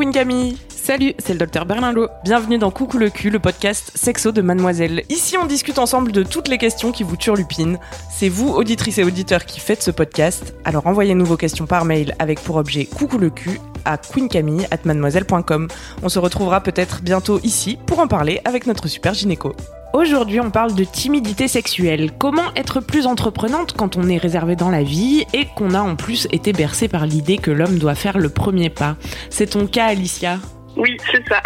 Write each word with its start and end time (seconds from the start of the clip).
Queen 0.00 0.12
Camille. 0.12 0.56
Salut, 0.70 1.12
c'est 1.18 1.34
le 1.34 1.38
docteur 1.38 1.66
Berlinlot. 1.66 2.08
Bienvenue 2.24 2.56
dans 2.56 2.70
Coucou 2.70 2.96
le 2.96 3.10
cul, 3.10 3.28
le 3.28 3.38
podcast 3.38 3.92
sexo 3.94 4.32
de 4.32 4.40
Mademoiselle. 4.40 5.02
Ici, 5.10 5.36
on 5.36 5.44
discute 5.44 5.78
ensemble 5.78 6.10
de 6.10 6.22
toutes 6.22 6.48
les 6.48 6.56
questions 6.56 6.90
qui 6.90 7.02
vous 7.02 7.18
turlupinent. 7.18 7.78
C'est 8.10 8.30
vous, 8.30 8.48
auditrices 8.48 8.96
et 8.96 9.04
auditeurs, 9.04 9.44
qui 9.44 9.60
faites 9.60 9.82
ce 9.82 9.90
podcast. 9.90 10.54
Alors 10.64 10.86
envoyez-nous 10.86 11.26
vos 11.26 11.36
questions 11.36 11.66
par 11.66 11.84
mail 11.84 12.14
avec 12.18 12.40
pour 12.40 12.56
objet 12.56 12.86
Coucou 12.86 13.18
le 13.18 13.28
cul 13.28 13.60
à 13.84 13.98
queencamille@mademoiselle.com. 13.98 15.68
On 16.02 16.08
se 16.08 16.18
retrouvera 16.18 16.62
peut-être 16.62 17.02
bientôt 17.02 17.38
ici 17.42 17.76
pour 17.84 17.98
en 17.98 18.08
parler 18.08 18.40
avec 18.46 18.66
notre 18.66 18.88
super 18.88 19.12
gynéco. 19.12 19.54
Aujourd'hui, 19.92 20.38
on 20.38 20.50
parle 20.50 20.74
de 20.74 20.84
timidité 20.84 21.48
sexuelle. 21.48 22.12
Comment 22.16 22.54
être 22.54 22.80
plus 22.80 23.06
entreprenante 23.06 23.72
quand 23.76 23.96
on 23.96 24.08
est 24.08 24.18
réservé 24.18 24.54
dans 24.54 24.70
la 24.70 24.84
vie 24.84 25.26
et 25.32 25.46
qu'on 25.56 25.74
a 25.74 25.80
en 25.80 25.96
plus 25.96 26.28
été 26.30 26.52
bercé 26.52 26.86
par 26.86 27.06
l'idée 27.06 27.38
que 27.38 27.50
l'homme 27.50 27.78
doit 27.78 27.96
faire 27.96 28.16
le 28.16 28.28
premier 28.28 28.70
pas? 28.70 28.96
C'est 29.30 29.50
ton 29.50 29.66
cas, 29.66 29.86
Alicia? 29.86 30.38
Oui, 30.76 30.96
c'est 31.10 31.26
ça. 31.28 31.42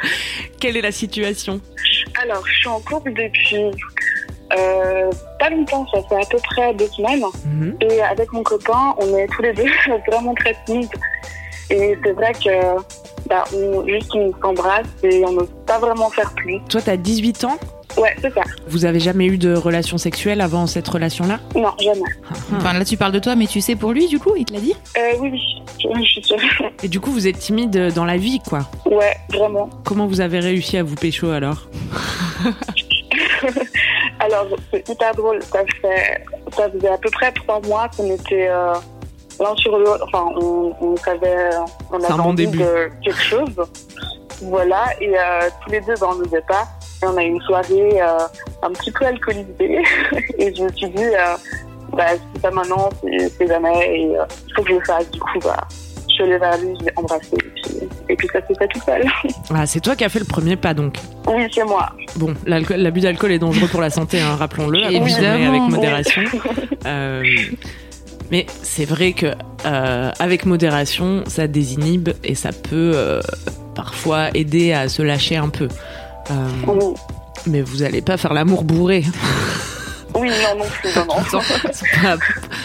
Quelle 0.60 0.78
est 0.78 0.82
la 0.82 0.92
situation? 0.92 1.60
Alors, 2.22 2.46
je 2.46 2.54
suis 2.54 2.68
en 2.68 2.80
couple 2.80 3.12
depuis 3.12 3.70
euh, 4.58 5.10
pas 5.38 5.50
longtemps, 5.50 5.86
ça 5.92 6.00
fait 6.08 6.22
à 6.22 6.26
peu 6.30 6.38
près 6.38 6.74
deux 6.74 6.88
semaines. 6.88 7.24
Mhm. 7.44 7.76
Et 7.82 8.00
avec 8.00 8.32
mon 8.32 8.42
copain, 8.42 8.94
on 8.98 9.16
est 9.18 9.26
tous 9.26 9.42
les 9.42 9.52
deux 9.52 9.66
vraiment 10.06 10.34
très 10.34 10.56
timides. 10.64 10.88
Et 11.68 11.98
c'est 12.02 12.12
vrai 12.12 12.32
que 12.32 12.82
bah, 13.28 13.44
on, 13.54 13.86
juste 13.86 14.14
on 14.14 14.32
s'embrasse 14.40 14.86
et 15.02 15.22
on 15.26 15.32
n'ose 15.32 15.52
pas 15.66 15.78
vraiment 15.78 16.08
faire 16.08 16.32
plus. 16.34 16.58
Toi, 16.70 16.80
t'as 16.82 16.96
18 16.96 17.44
ans? 17.44 17.58
Ouais, 17.98 18.14
c'est 18.20 18.32
ça. 18.32 18.40
Vous 18.68 18.84
avez 18.84 19.00
jamais 19.00 19.26
eu 19.26 19.38
de 19.38 19.54
relation 19.54 19.98
sexuelle 19.98 20.40
avant 20.40 20.66
cette 20.66 20.88
relation-là 20.88 21.38
Non, 21.54 21.70
jamais. 21.78 22.00
Enfin, 22.56 22.72
là, 22.72 22.84
tu 22.84 22.96
parles 22.96 23.12
de 23.12 23.18
toi, 23.18 23.34
mais 23.36 23.46
tu 23.46 23.60
sais 23.60 23.76
pour 23.76 23.92
lui, 23.92 24.06
du 24.08 24.18
coup, 24.18 24.34
il 24.36 24.44
te 24.44 24.52
l'a 24.52 24.60
dit 24.60 24.74
Euh, 24.96 25.12
oui, 25.20 25.30
oui, 25.32 25.40
je, 25.78 25.88
je 26.00 26.04
suis 26.04 26.22
sûre. 26.24 26.36
Et 26.82 26.88
du 26.88 27.00
coup, 27.00 27.10
vous 27.10 27.26
êtes 27.28 27.38
timide 27.38 27.92
dans 27.94 28.04
la 28.04 28.16
vie, 28.16 28.40
quoi. 28.48 28.60
Ouais, 28.86 29.16
vraiment. 29.30 29.68
Comment 29.84 30.06
vous 30.06 30.20
avez 30.20 30.40
réussi 30.40 30.76
à 30.78 30.82
vous 30.82 30.94
pécho 30.94 31.30
alors 31.30 31.66
Alors, 34.20 34.46
c'est 34.70 34.88
hyper 34.88 35.14
drôle. 35.14 35.42
Ça, 35.42 35.60
fait, 35.80 36.24
ça 36.56 36.70
faisait 36.70 36.88
à 36.88 36.98
peu 36.98 37.10
près 37.10 37.32
trois 37.32 37.60
mois 37.62 37.88
qu'on 37.96 38.10
était 38.10 38.48
euh, 38.48 38.72
l'un 39.40 39.54
sur 39.56 39.76
l'autre. 39.78 40.04
Enfin, 40.06 40.26
on, 40.40 40.72
on 40.80 40.96
savait, 40.96 41.50
on 41.90 41.96
avait 41.96 42.08
bon 42.14 42.20
envie 42.20 42.46
début. 42.46 42.58
de 42.58 42.88
quelque 43.04 43.22
chose. 43.22 43.50
Voilà, 44.42 44.86
et 45.00 45.08
euh, 45.16 45.48
tous 45.64 45.70
les 45.72 45.80
deux, 45.80 45.94
ben, 46.00 46.08
on 46.10 46.14
n'osait 46.16 46.42
pas. 46.48 46.66
On 47.02 47.16
a 47.16 47.24
eu 47.24 47.28
une 47.28 47.40
soirée 47.42 48.00
euh, 48.00 48.18
un 48.62 48.70
petit 48.70 48.90
peu 48.92 49.04
alcoolisée. 49.06 49.82
et 50.38 50.54
je 50.54 50.62
me 50.62 50.72
suis 50.72 50.88
dit, 50.88 51.04
euh, 51.04 51.36
bah, 51.92 52.04
c'est 52.32 52.42
pas 52.42 52.50
maintenant, 52.50 52.88
c'est 53.02 53.46
jamais. 53.46 53.98
Et 54.00 54.16
euh, 54.16 54.24
il 54.48 54.54
faut 54.54 54.62
que 54.62 54.68
je 54.70 54.74
le 54.74 54.84
fasse. 54.84 55.10
Du 55.10 55.20
coup, 55.20 55.38
bah, 55.42 55.66
je 56.08 56.14
suis 56.14 56.22
allée 56.24 56.38
vers 56.38 56.56
lui, 56.58 56.76
je 56.80 56.84
l'ai 56.84 56.92
embrassé. 56.96 57.34
Et 57.34 57.62
puis, 57.62 57.88
et 58.10 58.16
puis 58.16 58.28
ça 58.32 58.40
s'est 58.46 58.54
fait 58.54 58.68
tout 58.68 58.80
seul. 58.84 59.04
ah, 59.54 59.66
C'est 59.66 59.80
toi 59.80 59.96
qui 59.96 60.04
as 60.04 60.08
fait 60.08 60.18
le 60.18 60.24
premier 60.24 60.56
pas, 60.56 60.74
donc. 60.74 60.96
oui, 61.26 61.46
c'est 61.52 61.64
moi. 61.64 61.90
Bon, 62.16 62.34
l'abus 62.46 63.00
d'alcool 63.00 63.32
est 63.32 63.38
dangereux 63.38 63.68
pour 63.68 63.80
la 63.80 63.90
santé, 63.90 64.20
hein, 64.20 64.36
rappelons-le, 64.36 64.92
Évidemment. 64.92 65.48
avec 65.48 65.62
modération. 65.70 66.22
Euh, 66.84 67.22
mais 68.32 68.46
c'est 68.62 68.86
vrai 68.86 69.12
que 69.12 69.26
euh, 69.66 70.10
avec 70.18 70.46
modération, 70.46 71.22
ça 71.28 71.46
désinhibe 71.46 72.08
et 72.24 72.34
ça 72.34 72.50
peut 72.50 72.92
euh, 72.94 73.20
parfois 73.74 74.30
aider 74.34 74.72
à 74.72 74.88
se 74.88 75.02
lâcher 75.02 75.36
un 75.36 75.48
peu. 75.48 75.68
Euh, 76.30 76.34
Oui, 76.68 76.94
mais 77.46 77.62
vous 77.62 77.82
allez 77.82 78.02
pas 78.02 78.16
faire 78.16 78.32
l'amour 78.32 78.64
bourré. 78.64 79.04
oui 80.14 80.28
non, 80.28 80.58
non 80.58 80.64
plus. 80.70 80.90
Non, 80.96 81.06
non. 81.06 81.40
c'est 81.72 81.86
pas, 82.02 82.16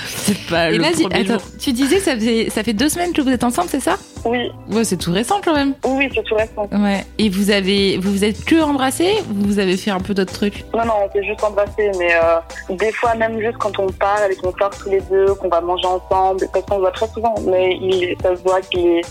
c'est 0.06 0.38
pas 0.50 0.70
Et 0.72 0.76
le 0.78 0.82
là, 0.84 0.90
tu- 0.96 1.04
premier 1.04 1.22
attends, 1.22 1.40
jour. 1.40 1.42
tu 1.60 1.72
disais 1.74 1.98
que 1.98 2.04
ça, 2.04 2.16
faisait, 2.16 2.50
ça 2.50 2.64
fait 2.64 2.74
deux 2.74 2.90
semaines 2.90 3.14
que 3.14 3.22
vous 3.22 3.30
êtes 3.30 3.44
ensemble, 3.44 3.70
c'est 3.72 3.80
ça? 3.80 3.96
Oui, 4.26 4.52
Ouais, 4.70 4.84
c'est 4.84 4.98
tout 4.98 5.12
récent 5.14 5.40
quand 5.44 5.54
même. 5.56 5.74
oui, 5.86 6.10
c'est 6.14 6.24
tout 6.24 6.36
récent. 6.36 6.68
Ouais. 6.74 7.06
Et 7.18 7.30
vous 7.30 7.50
avez, 7.50 7.98
vous 7.98 8.12
vous 8.12 8.24
êtes 8.26 8.44
que 8.44 8.62
embrassés 8.62 9.14
ou 9.32 9.48
vous 9.48 9.60
avez 9.60 9.78
fait 9.78 9.92
un 9.92 10.02
peu 10.02 10.14
d'autres 10.14 10.34
trucs? 10.34 10.66
Non, 10.76 10.86
non, 10.86 10.94
on 11.08 11.12
s'est 11.14 11.24
juste 11.26 11.42
embrassé, 11.44 11.90
mais 11.98 12.14
euh, 12.16 12.76
des 12.76 12.92
fois, 12.92 13.16
même 13.16 13.40
juste 13.40 13.58
quand 13.58 13.80
on 13.80 13.88
parle 13.88 14.32
et 14.32 14.36
qu'on 14.36 14.52
sort 14.58 14.72
tous 14.78 14.90
les 14.90 15.00
deux, 15.10 15.34
qu'on 15.36 15.48
va 15.48 15.62
manger 15.62 15.86
ensemble, 15.88 16.46
parce 16.52 16.66
qu'on 16.66 16.76
se 16.76 16.80
voit 16.82 16.92
très 16.92 17.08
souvent, 17.08 17.36
mais 17.50 17.78
il, 17.82 18.16
ça 18.22 18.36
se 18.36 18.42
voit 18.44 18.60
qu'il 18.62 18.86
est 18.86 19.02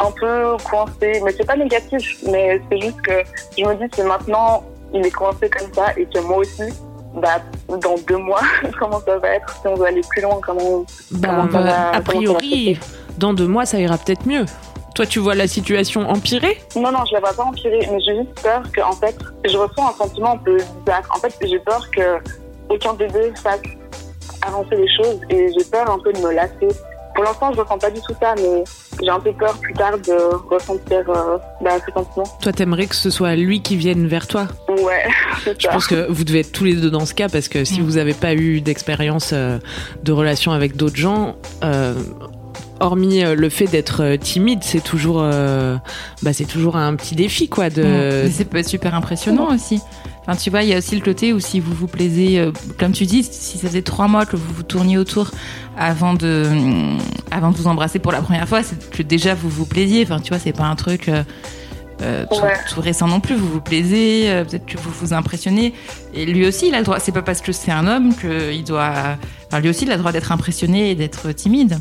un 0.00 0.10
peu 0.12 0.56
coincé, 0.68 1.20
mais 1.24 1.32
c'est 1.36 1.46
pas 1.46 1.56
négatif, 1.56 2.18
mais 2.30 2.60
c'est 2.70 2.80
juste 2.80 3.00
que 3.02 3.12
je 3.56 3.64
me 3.64 3.74
dis 3.74 3.88
que 3.90 4.02
maintenant, 4.02 4.62
il 4.92 5.06
est 5.06 5.10
coincé 5.10 5.48
comme 5.48 5.72
ça 5.74 5.86
et 5.96 6.06
que 6.06 6.18
moi 6.20 6.38
aussi, 6.38 6.62
bah, 7.14 7.40
dans 7.68 7.94
deux 8.08 8.16
mois, 8.16 8.40
comment 8.78 9.00
ça 9.00 9.18
va 9.18 9.28
être, 9.36 9.48
si 9.60 9.68
on 9.68 9.74
veut 9.74 9.86
aller 9.86 10.00
plus 10.10 10.22
loin, 10.22 10.38
comment, 10.44 10.84
Bah, 11.12 11.28
comment 11.30 11.50
ça 11.52 11.60
va- 11.60 11.90
a 11.96 12.00
priori, 12.00 12.78
dans 13.18 13.32
deux 13.34 13.46
mois, 13.46 13.64
ça 13.66 13.78
ira 13.78 13.96
peut-être 13.98 14.26
mieux. 14.26 14.44
Toi, 14.94 15.06
tu 15.06 15.20
vois 15.20 15.34
la 15.34 15.46
situation 15.46 16.02
empirer? 16.08 16.58
Non, 16.76 16.90
non, 16.92 17.04
je 17.08 17.14
la 17.14 17.20
vois 17.20 17.32
pas 17.32 17.44
empirer, 17.44 17.88
mais 17.90 17.98
j'ai 18.00 18.14
juste 18.16 18.42
peur 18.42 18.62
que, 18.74 18.80
en 18.82 18.92
fait, 18.92 19.16
je 19.46 19.56
ressens 19.56 19.88
un 19.88 19.92
sentiment 19.92 20.32
un 20.32 20.36
peu 20.36 20.56
bizarre. 20.56 21.02
En 21.14 21.18
fait, 21.18 21.34
j'ai 21.42 21.58
peur 21.60 21.86
que 21.90 22.18
aucun 22.68 22.92
des 22.94 23.06
deux 23.08 23.32
fasse 23.42 23.60
avancer 24.46 24.76
les 24.76 24.88
choses 24.94 25.18
et 25.30 25.48
j'ai 25.56 25.64
peur 25.64 25.90
un 25.90 25.98
peu 25.98 26.12
de 26.12 26.18
me 26.18 26.32
lasser. 26.32 26.68
Pour 27.14 27.24
l'instant, 27.24 27.52
je 27.52 27.60
ressens 27.60 27.78
pas 27.78 27.90
du 27.90 28.00
tout 28.00 28.14
ça, 28.20 28.34
mais 28.36 28.64
j'ai 29.02 29.10
un 29.10 29.20
peu 29.20 29.32
peur 29.32 29.54
plus 29.58 29.74
tard 29.74 29.98
de 29.98 30.34
ressentir 30.54 31.02
euh, 31.08 31.36
bah, 31.60 31.72
ce 31.86 31.92
sentiment. 31.92 32.24
Toi, 32.40 32.52
t'aimerais 32.52 32.86
que 32.86 32.94
ce 32.94 33.10
soit 33.10 33.34
lui 33.36 33.60
qui 33.62 33.76
vienne 33.76 34.06
vers 34.06 34.26
toi? 34.26 34.48
Ouais, 34.68 35.04
c'est 35.44 35.60
Je 35.60 35.68
pense 35.68 35.86
que 35.86 36.10
vous 36.10 36.24
devez 36.24 36.40
être 36.40 36.52
tous 36.52 36.64
les 36.64 36.74
deux 36.74 36.90
dans 36.90 37.04
ce 37.06 37.14
cas 37.14 37.28
parce 37.28 37.48
que 37.48 37.64
si 37.64 37.80
Mm. 37.80 37.84
vous 37.84 37.92
n'avez 37.92 38.14
pas 38.14 38.34
eu 38.34 38.60
d'expérience 38.60 39.30
euh, 39.32 39.58
de 40.02 40.12
relation 40.12 40.52
avec 40.52 40.76
d'autres 40.76 40.96
gens, 40.96 41.36
euh, 41.64 41.94
hormis 42.80 43.22
euh, 43.24 43.34
le 43.34 43.48
fait 43.48 43.66
d'être 43.66 44.16
timide, 44.16 44.60
c'est 44.62 44.82
toujours, 44.82 45.20
euh, 45.22 45.76
bah, 46.22 46.32
c'est 46.32 46.44
toujours 46.46 46.76
un 46.76 46.94
petit 46.96 47.14
défi 47.14 47.48
quoi. 47.48 47.70
De... 47.70 47.82
Être 48.40 48.68
super 48.68 48.94
impressionnant 48.94 49.54
aussi. 49.54 49.80
Enfin, 50.26 50.36
tu 50.36 50.50
vois, 50.50 50.62
il 50.62 50.68
y 50.68 50.74
a 50.74 50.78
aussi 50.78 50.94
le 50.94 51.02
côté 51.02 51.32
où 51.32 51.40
si 51.40 51.58
vous 51.58 51.74
vous 51.74 51.88
plaisez, 51.88 52.38
euh, 52.38 52.52
comme 52.78 52.92
tu 52.92 53.06
dis, 53.06 53.24
si 53.24 53.58
ça 53.58 53.66
faisait 53.68 53.82
trois 53.82 54.06
mois 54.06 54.24
que 54.24 54.36
vous 54.36 54.54
vous 54.54 54.62
tourniez 54.62 54.96
autour 54.96 55.30
avant 55.76 56.14
de, 56.14 56.44
hum, 56.48 56.98
avant 57.32 57.50
de 57.50 57.56
vous 57.56 57.66
embrasser 57.66 57.98
pour 57.98 58.12
la 58.12 58.22
première 58.22 58.48
fois, 58.48 58.62
c'est 58.62 58.90
que 58.90 59.02
déjà 59.02 59.34
vous 59.34 59.48
vous 59.48 59.66
plaisiez. 59.66 60.02
Enfin, 60.04 60.20
tu 60.20 60.28
vois, 60.28 60.38
c'est 60.38 60.52
pas 60.52 60.64
un 60.66 60.76
truc 60.76 61.08
euh, 61.08 61.24
euh, 62.02 62.24
tout, 62.30 62.40
Ouais. 62.40 62.52
tout 62.72 62.80
récent 62.80 63.08
non 63.08 63.18
plus. 63.18 63.34
Vous 63.34 63.48
vous 63.48 63.60
plaisez, 63.60 64.30
euh, 64.30 64.44
peut-être 64.44 64.66
que 64.66 64.78
vous 64.78 64.90
vous 64.90 65.12
impressionnez. 65.12 65.74
Et 66.14 66.24
lui 66.24 66.46
aussi, 66.46 66.68
il 66.68 66.74
a 66.74 66.78
le 66.78 66.84
droit. 66.84 67.00
C'est 67.00 67.10
pas 67.12 67.22
parce 67.22 67.40
que 67.40 67.50
c'est 67.50 67.72
un 67.72 67.86
homme 67.88 68.14
qu'il 68.14 68.62
doit. 68.64 68.92
Enfin, 69.48 69.60
lui 69.60 69.70
aussi, 69.70 69.84
il 69.86 69.90
a 69.90 69.94
le 69.94 70.00
droit 70.00 70.12
d'être 70.12 70.30
impressionné 70.30 70.92
et 70.92 70.94
d'être 70.94 71.32
timide. 71.32 71.78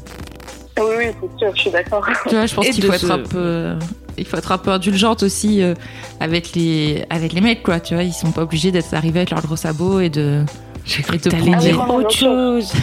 Oui, 0.79 0.85
oui, 0.97 1.05
c'est 1.21 1.39
sûr, 1.45 1.55
je 1.55 1.61
suis 1.61 1.69
d'accord. 1.71 2.03
Tu 2.27 2.33
vois, 2.35 2.45
je 2.47 2.55
pense 2.55 2.69
qu'il 2.69 2.83
faut 2.83 2.91
se- 2.93 3.05
être 3.05 3.11
un 3.11 3.19
peu, 3.19 3.75
il 4.17 4.25
faut 4.25 4.37
être 4.37 4.51
un 4.51 4.57
peu 4.57 4.71
indulgente 4.71 5.23
aussi 5.23 5.61
euh, 5.61 5.73
avec 6.19 6.53
les, 6.55 7.05
avec 7.09 7.33
les 7.33 7.41
mecs, 7.41 7.63
quoi. 7.63 7.79
Tu 7.79 7.93
vois, 7.93 8.03
ils 8.03 8.13
sont 8.13 8.31
pas 8.31 8.41
obligés 8.43 8.71
d'être 8.71 8.93
arrivés 8.93 9.19
avec 9.19 9.31
leurs 9.31 9.41
gros 9.41 9.55
sabots 9.55 9.99
et 9.99 10.09
de. 10.09 10.43
J'ai 10.85 11.03
cru 11.03 11.19
te 11.19 11.29
t'allais 11.29 11.71
prendre- 11.73 11.93
autre 11.95 12.11
chose. 12.11 12.71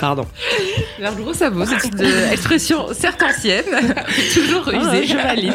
Pardon. 0.00 0.26
Leurs 0.98 1.14
gros 1.14 1.32
sabots, 1.32 1.64
c'est 1.66 1.88
une 1.88 2.00
euh, 2.02 2.30
expression 2.32 2.86
certes 2.92 3.22
ancienne, 3.22 3.64
toujours 4.34 4.68
Ah, 4.72 5.00
je 5.02 5.14
valide. 5.16 5.54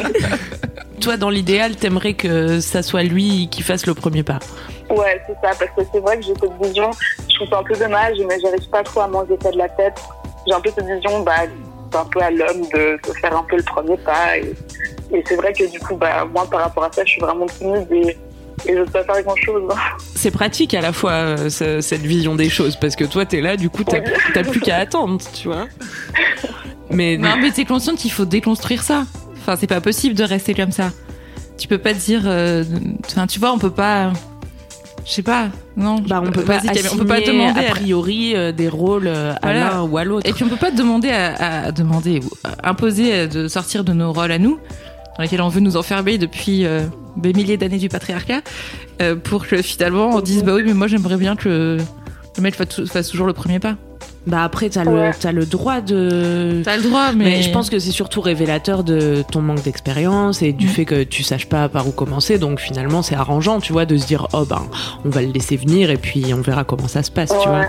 Toi, 1.00 1.16
dans 1.16 1.30
l'idéal, 1.30 1.76
t'aimerais 1.76 2.14
que 2.14 2.60
ça 2.60 2.82
soit 2.82 3.02
lui 3.02 3.48
qui 3.50 3.62
fasse 3.62 3.86
le 3.86 3.94
premier 3.94 4.22
pas. 4.22 4.38
Ouais, 4.90 5.20
c'est 5.26 5.34
ça, 5.34 5.54
parce 5.58 5.70
que 5.76 5.82
c'est 5.92 6.00
vrai 6.00 6.16
que 6.18 6.24
j'ai 6.24 6.34
cette 6.40 6.52
vision, 6.66 6.90
je 7.28 7.34
trouve 7.36 7.48
ça 7.48 7.58
un 7.58 7.62
peu 7.62 7.74
dommage, 7.78 8.16
mais 8.28 8.36
j'arrive 8.42 8.68
pas 8.70 8.82
trop 8.82 9.00
à 9.00 9.08
m'enlever 9.08 9.36
ça 9.42 9.50
de 9.50 9.58
la 9.58 9.68
tête. 9.68 9.98
J'ai 10.46 10.54
un 10.54 10.60
peu 10.60 10.70
cette 10.74 10.86
vision, 10.86 11.20
bah, 11.22 11.42
c'est 11.92 11.98
un 11.98 12.04
peu 12.04 12.20
à 12.20 12.30
l'homme 12.30 12.62
de, 12.72 12.98
de 13.08 13.12
faire 13.20 13.36
un 13.36 13.44
peu 13.44 13.56
le 13.56 13.62
premier 13.62 13.96
pas. 13.98 14.38
Et, 14.38 14.52
et 15.12 15.24
c'est 15.26 15.36
vrai 15.36 15.52
que 15.52 15.70
du 15.70 15.78
coup, 15.80 15.96
bah, 15.96 16.24
moi, 16.32 16.46
par 16.50 16.60
rapport 16.62 16.84
à 16.84 16.92
ça, 16.92 17.04
je 17.04 17.10
suis 17.12 17.20
vraiment 17.20 17.46
timide 17.46 17.86
et, 17.90 18.16
et 18.66 18.76
je 18.76 18.82
peux 18.82 18.90
pas 18.90 19.04
faire 19.04 19.22
grand 19.24 19.36
chose. 19.36 19.62
C'est 20.14 20.30
pratique 20.30 20.74
à 20.74 20.80
la 20.82 20.92
fois 20.92 21.12
euh, 21.12 21.48
ce- 21.50 21.80
cette 21.80 22.02
vision 22.02 22.34
des 22.34 22.50
choses 22.50 22.76
parce 22.76 22.94
que 22.94 23.04
toi 23.04 23.24
t'es 23.24 23.40
là, 23.40 23.56
du 23.56 23.70
coup 23.70 23.84
t'as 23.84 24.00
Oui. 24.00 24.04
t'as 24.34 24.44
plus 24.44 24.60
qu'à 24.60 24.76
attendre, 24.76 25.18
tu 25.32 25.48
vois. 25.48 25.66
Mais 26.90 27.16
Non, 27.16 27.36
mais 27.40 27.50
t'es 27.52 27.64
consciente 27.64 27.96
qu'il 27.96 28.12
faut 28.12 28.24
déconstruire 28.26 28.82
ça. 28.82 29.04
Enfin, 29.38 29.56
c'est 29.56 29.66
pas 29.66 29.80
possible 29.80 30.14
de 30.14 30.24
rester 30.24 30.54
comme 30.54 30.72
ça. 30.72 30.90
Tu 31.56 31.68
peux 31.68 31.78
pas 31.78 31.94
te 31.94 31.98
dire. 31.98 32.22
euh, 32.26 32.64
Enfin, 33.06 33.26
tu 33.26 33.38
vois, 33.38 33.52
on 33.52 33.58
peut 33.58 33.70
pas. 33.70 34.12
Je 35.04 35.12
sais 35.12 35.22
pas. 35.22 35.48
Non. 35.76 35.96
bah, 36.00 36.22
on 36.24 36.30
peut 36.30 36.42
pas 36.42 36.60
on 36.92 36.96
peut 36.96 37.04
pas 37.04 37.20
demander. 37.20 37.60
a 37.66 37.70
priori 37.70 38.36
euh, 38.36 38.52
des 38.52 38.68
rôles 38.68 39.06
euh, 39.06 39.32
à 39.42 39.52
l'un 39.52 39.82
ou 39.82 39.96
à 39.98 40.04
l'autre. 40.04 40.28
Et 40.28 40.32
puis 40.32 40.44
on 40.44 40.48
peut 40.48 40.56
pas 40.56 40.70
demander 40.70 41.10
à, 41.10 41.64
à 41.66 41.72
demander 41.72 42.20
ou 42.20 42.30
à 42.44 42.70
imposer 42.70 43.12
euh, 43.14 43.26
de 43.26 43.48
sortir 43.48 43.84
de 43.84 43.92
nos 43.92 44.12
rôles 44.12 44.32
à 44.32 44.38
nous, 44.38 44.58
dans 45.16 45.22
lesquels 45.22 45.42
on 45.42 45.48
veut 45.48 45.60
nous 45.60 45.76
enfermer 45.76 46.18
depuis 46.18 46.64
euh, 46.64 46.82
des 47.16 47.32
milliers 47.32 47.56
d'années 47.56 47.78
du 47.78 47.88
patriarcat, 47.88 48.42
pour 49.24 49.46
que 49.46 49.62
finalement 49.62 50.10
on 50.10 50.20
dise 50.20 50.44
bah 50.44 50.52
oui 50.54 50.62
mais 50.64 50.74
moi 50.74 50.86
j'aimerais 50.86 51.16
bien 51.16 51.34
que 51.34 51.78
le 52.36 52.42
mec 52.42 52.54
fasse 52.54 53.08
toujours 53.08 53.26
le 53.26 53.32
premier 53.32 53.58
pas. 53.58 53.76
Bah 54.26 54.44
après, 54.44 54.68
t'as 54.68 54.84
le, 54.84 55.10
t'as 55.18 55.32
le 55.32 55.46
droit 55.46 55.80
de. 55.80 56.60
T'as 56.64 56.76
le 56.76 56.82
droit 56.82 57.12
mais, 57.12 57.24
Mais 57.24 57.42
je 57.42 57.50
pense 57.50 57.70
que 57.70 57.78
c'est 57.78 57.90
surtout 57.90 58.20
révélateur 58.20 58.84
de 58.84 59.24
ton 59.32 59.40
manque 59.40 59.62
d'expérience 59.62 60.42
et 60.42 60.52
du 60.52 60.66
Mm. 60.66 60.70
fait 60.70 60.84
que 60.84 61.02
tu 61.04 61.22
saches 61.22 61.46
pas 61.46 61.68
par 61.68 61.88
où 61.88 61.90
commencer. 61.90 62.38
Donc 62.38 62.60
finalement, 62.60 63.02
c'est 63.02 63.14
arrangeant, 63.14 63.60
tu 63.60 63.72
vois, 63.72 63.86
de 63.86 63.96
se 63.96 64.06
dire 64.06 64.28
oh 64.34 64.44
ben 64.44 64.62
on 65.04 65.08
va 65.08 65.22
le 65.22 65.32
laisser 65.32 65.56
venir 65.56 65.90
et 65.90 65.96
puis 65.96 66.24
on 66.34 66.42
verra 66.42 66.64
comment 66.64 66.86
ça 66.88 67.02
se 67.02 67.10
passe, 67.10 67.30
tu 67.42 67.48
vois. 67.48 67.66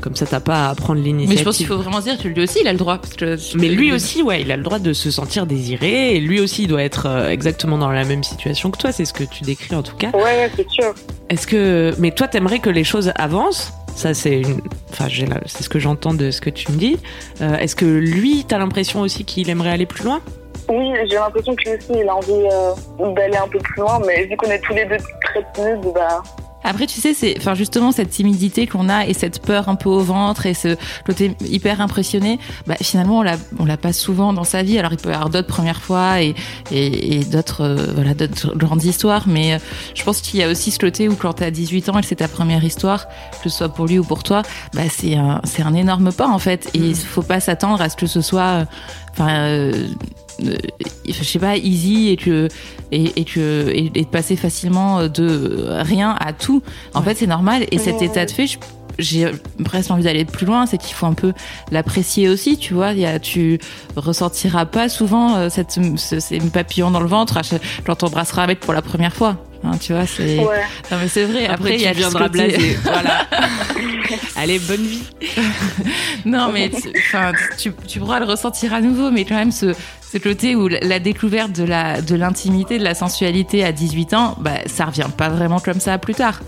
Comme 0.00 0.16
ça, 0.16 0.24
t'as 0.24 0.40
pas 0.40 0.70
à 0.70 0.74
prendre 0.74 0.98
l'initiative. 1.02 1.28
mais 1.28 1.36
je 1.38 1.44
pense 1.44 1.58
qu'il 1.58 1.66
faut 1.66 1.76
vraiment 1.76 1.98
se 1.98 2.04
dire 2.04 2.16
que 2.18 2.26
lui 2.26 2.42
aussi 2.42 2.60
il 2.62 2.68
a 2.68 2.72
le 2.72 2.78
droit. 2.78 2.96
Parce 2.96 3.12
que, 3.12 3.36
Mais 3.58 3.68
lui 3.68 3.92
aussi, 3.92 4.22
ouais, 4.22 4.40
il 4.40 4.50
a 4.50 4.56
le 4.56 4.62
droit 4.62 4.78
de 4.78 4.94
se 4.94 5.10
sentir 5.10 5.44
désiré 5.44 6.16
et 6.16 6.20
lui 6.20 6.40
aussi 6.40 6.62
il 6.62 6.68
doit 6.68 6.82
être 6.82 7.04
euh, 7.04 7.28
exactement 7.28 7.76
dans 7.76 7.90
la 7.90 8.04
même 8.04 8.24
situation 8.24 8.70
que 8.70 8.78
toi. 8.78 8.92
C'est 8.92 9.04
ce 9.04 9.12
que 9.12 9.24
tu 9.24 9.44
décris 9.44 9.74
en 9.74 9.82
tout 9.82 9.96
cas. 9.96 10.08
Ouais, 10.14 10.50
c'est 10.56 10.66
sûr. 10.70 10.94
Est-ce 11.28 11.46
que, 11.46 11.94
mais 11.98 12.12
toi, 12.12 12.28
t'aimerais 12.28 12.60
que 12.60 12.70
les 12.70 12.82
choses 12.82 13.12
avancent 13.16 13.74
Ça, 13.94 14.14
c'est 14.14 14.42
enfin, 14.90 15.08
ce 15.08 15.68
que 15.68 15.78
j'entends 15.78 16.14
de 16.14 16.30
ce 16.30 16.40
que 16.40 16.50
tu 16.50 16.70
me 16.72 16.76
dis. 16.76 16.98
Euh, 17.40 17.56
Est-ce 17.56 17.76
que 17.76 17.84
lui, 17.84 18.44
t'as 18.46 18.58
l'impression 18.58 19.00
aussi 19.00 19.24
qu'il 19.24 19.50
aimerait 19.50 19.70
aller 19.70 19.86
plus 19.86 20.04
loin? 20.04 20.20
Oui, 20.68 20.92
j'ai 21.08 21.16
l'impression 21.16 21.54
que 21.56 21.68
lui 21.68 21.76
aussi, 21.76 22.00
il 22.00 22.08
a 22.08 22.14
envie 22.14 22.32
euh, 22.32 23.14
d'aller 23.14 23.36
un 23.36 23.48
peu 23.48 23.58
plus 23.58 23.80
loin, 23.80 24.00
mais 24.06 24.24
vu 24.26 24.36
qu'on 24.36 24.50
est 24.50 24.60
tous 24.60 24.72
les 24.74 24.84
deux 24.84 24.98
très 25.24 25.44
timides, 25.52 25.92
bah, 25.94 26.22
Après, 26.64 26.86
tu 26.86 27.00
sais, 27.00 27.14
c'est, 27.14 27.34
enfin, 27.38 27.54
justement, 27.54 27.92
cette 27.92 28.10
timidité 28.10 28.66
qu'on 28.66 28.88
a 28.88 29.06
et 29.06 29.14
cette 29.14 29.40
peur 29.40 29.68
un 29.68 29.76
peu 29.76 29.88
au 29.88 30.00
ventre 30.00 30.46
et 30.46 30.54
ce 30.54 30.76
côté 31.06 31.36
hyper 31.40 31.80
impressionné, 31.80 32.38
bah, 32.66 32.76
finalement, 32.80 33.18
on 33.18 33.22
l'a, 33.22 33.36
on 33.58 33.64
l'a 33.64 33.76
pas 33.76 33.92
souvent 33.92 34.32
dans 34.32 34.44
sa 34.44 34.62
vie. 34.62 34.78
Alors, 34.78 34.92
il 34.92 34.98
peut 34.98 35.10
y 35.10 35.12
avoir 35.12 35.30
d'autres 35.30 35.48
premières 35.48 35.80
fois 35.80 36.22
et, 36.22 36.34
et, 36.70 37.16
et 37.16 37.24
d'autres, 37.24 37.62
euh, 37.62 37.86
voilà, 37.94 38.14
d'autres 38.14 38.56
grandes 38.56 38.84
histoires. 38.84 39.24
Mais 39.26 39.54
euh, 39.54 39.58
je 39.94 40.02
pense 40.04 40.20
qu'il 40.20 40.38
y 40.40 40.42
a 40.42 40.48
aussi 40.48 40.70
ce 40.70 40.78
côté 40.78 41.08
où 41.08 41.14
quand 41.14 41.34
t'as 41.34 41.50
18 41.50 41.88
ans 41.88 41.98
et 41.98 42.02
c'est 42.02 42.16
ta 42.16 42.28
première 42.28 42.62
histoire, 42.62 43.06
que 43.42 43.48
ce 43.48 43.56
soit 43.56 43.68
pour 43.70 43.86
lui 43.86 43.98
ou 43.98 44.04
pour 44.04 44.22
toi, 44.22 44.42
bah, 44.74 44.82
c'est 44.90 45.16
un, 45.16 45.40
c'est 45.44 45.62
un 45.62 45.74
énorme 45.74 46.12
pas, 46.12 46.28
en 46.28 46.38
fait. 46.38 46.68
Et 46.74 46.78
il 46.78 46.96
faut 46.96 47.22
pas 47.22 47.40
s'attendre 47.40 47.80
à 47.80 47.88
ce 47.88 47.96
que 47.96 48.06
ce 48.06 48.20
soit, 48.20 48.40
euh, 48.42 48.64
enfin, 49.12 49.30
euh, 49.46 49.72
euh, 50.44 50.56
je 51.08 51.22
sais 51.24 51.38
pas, 51.38 51.56
easy 51.56 52.08
et 52.08 52.16
que 52.16 52.48
et, 52.92 53.20
et 53.20 53.24
que 53.24 53.68
et, 53.68 53.90
et 53.94 54.02
de 54.02 54.06
passer 54.08 54.36
facilement 54.36 55.06
de 55.08 55.66
rien 55.82 56.16
à 56.18 56.32
tout. 56.32 56.62
En 56.94 57.02
fait, 57.02 57.14
c'est 57.16 57.26
normal. 57.26 57.66
Et 57.70 57.78
cet 57.78 58.00
état 58.02 58.24
de 58.26 58.30
fait, 58.30 58.46
je- 58.46 58.58
j'ai 58.98 59.30
presque 59.64 59.90
envie 59.90 60.02
d'aller 60.02 60.24
plus 60.26 60.44
loin, 60.46 60.66
c'est 60.66 60.76
qu'il 60.76 60.94
faut 60.94 61.06
un 61.06 61.14
peu 61.14 61.32
l'apprécier 61.70 62.28
aussi, 62.28 62.58
tu 62.58 62.74
vois. 62.74 62.92
Y 62.92 63.06
a, 63.06 63.18
tu 63.18 63.58
ressentiras 63.96 64.66
pas 64.66 64.88
souvent 64.88 65.36
euh, 65.36 65.48
cette, 65.48 65.78
ce, 65.96 66.20
ces 66.20 66.38
papillons 66.40 66.90
dans 66.90 67.00
le 67.00 67.08
ventre 67.08 67.38
quand 67.86 67.96
t'embrasseras 67.96 68.46
mec 68.46 68.60
pour 68.60 68.74
la 68.74 68.82
première 68.82 69.14
fois. 69.14 69.36
Hein, 69.62 69.72
tu 69.78 69.92
vois, 69.92 70.06
c'est. 70.06 70.38
ouais. 70.38 70.44
Non, 70.90 70.96
mais 71.02 71.08
c'est 71.08 71.24
vrai. 71.24 71.46
Après, 71.46 71.74
il 71.74 71.82
y 71.82 71.86
a 71.86 71.90
tu 71.90 71.96
ce 71.96 72.08
viendras 72.08 72.28
côté- 72.28 72.48
blasé. 72.48 72.78
voilà. 72.82 73.26
Allez, 74.36 74.58
bonne 74.58 74.80
vie. 74.86 75.02
Non, 76.26 76.50
mais 76.52 76.68
tu, 76.70 76.90
enfin, 76.98 77.32
tu, 77.58 77.72
tu 77.86 77.98
pourras 77.98 78.20
le 78.20 78.26
ressentir 78.26 78.74
à 78.74 78.80
nouveau, 78.82 79.10
mais 79.10 79.24
quand 79.24 79.36
même, 79.36 79.52
ce, 79.52 79.72
ce 80.12 80.18
côté 80.18 80.54
où 80.54 80.68
la 80.68 80.80
la 80.80 80.98
découverte 80.98 81.52
de 81.52 81.64
la 81.64 82.02
de 82.02 82.14
l'intimité, 82.14 82.78
de 82.78 82.84
la 82.84 82.94
sensualité 82.94 83.64
à 83.64 83.72
18 83.72 84.12
ans, 84.14 84.36
bah, 84.38 84.50
ça 84.66 84.84
revient 84.84 85.06
pas 85.16 85.30
vraiment 85.30 85.60
comme 85.60 85.80
ça 85.80 85.96
plus 85.96 86.14
tard. 86.14 86.40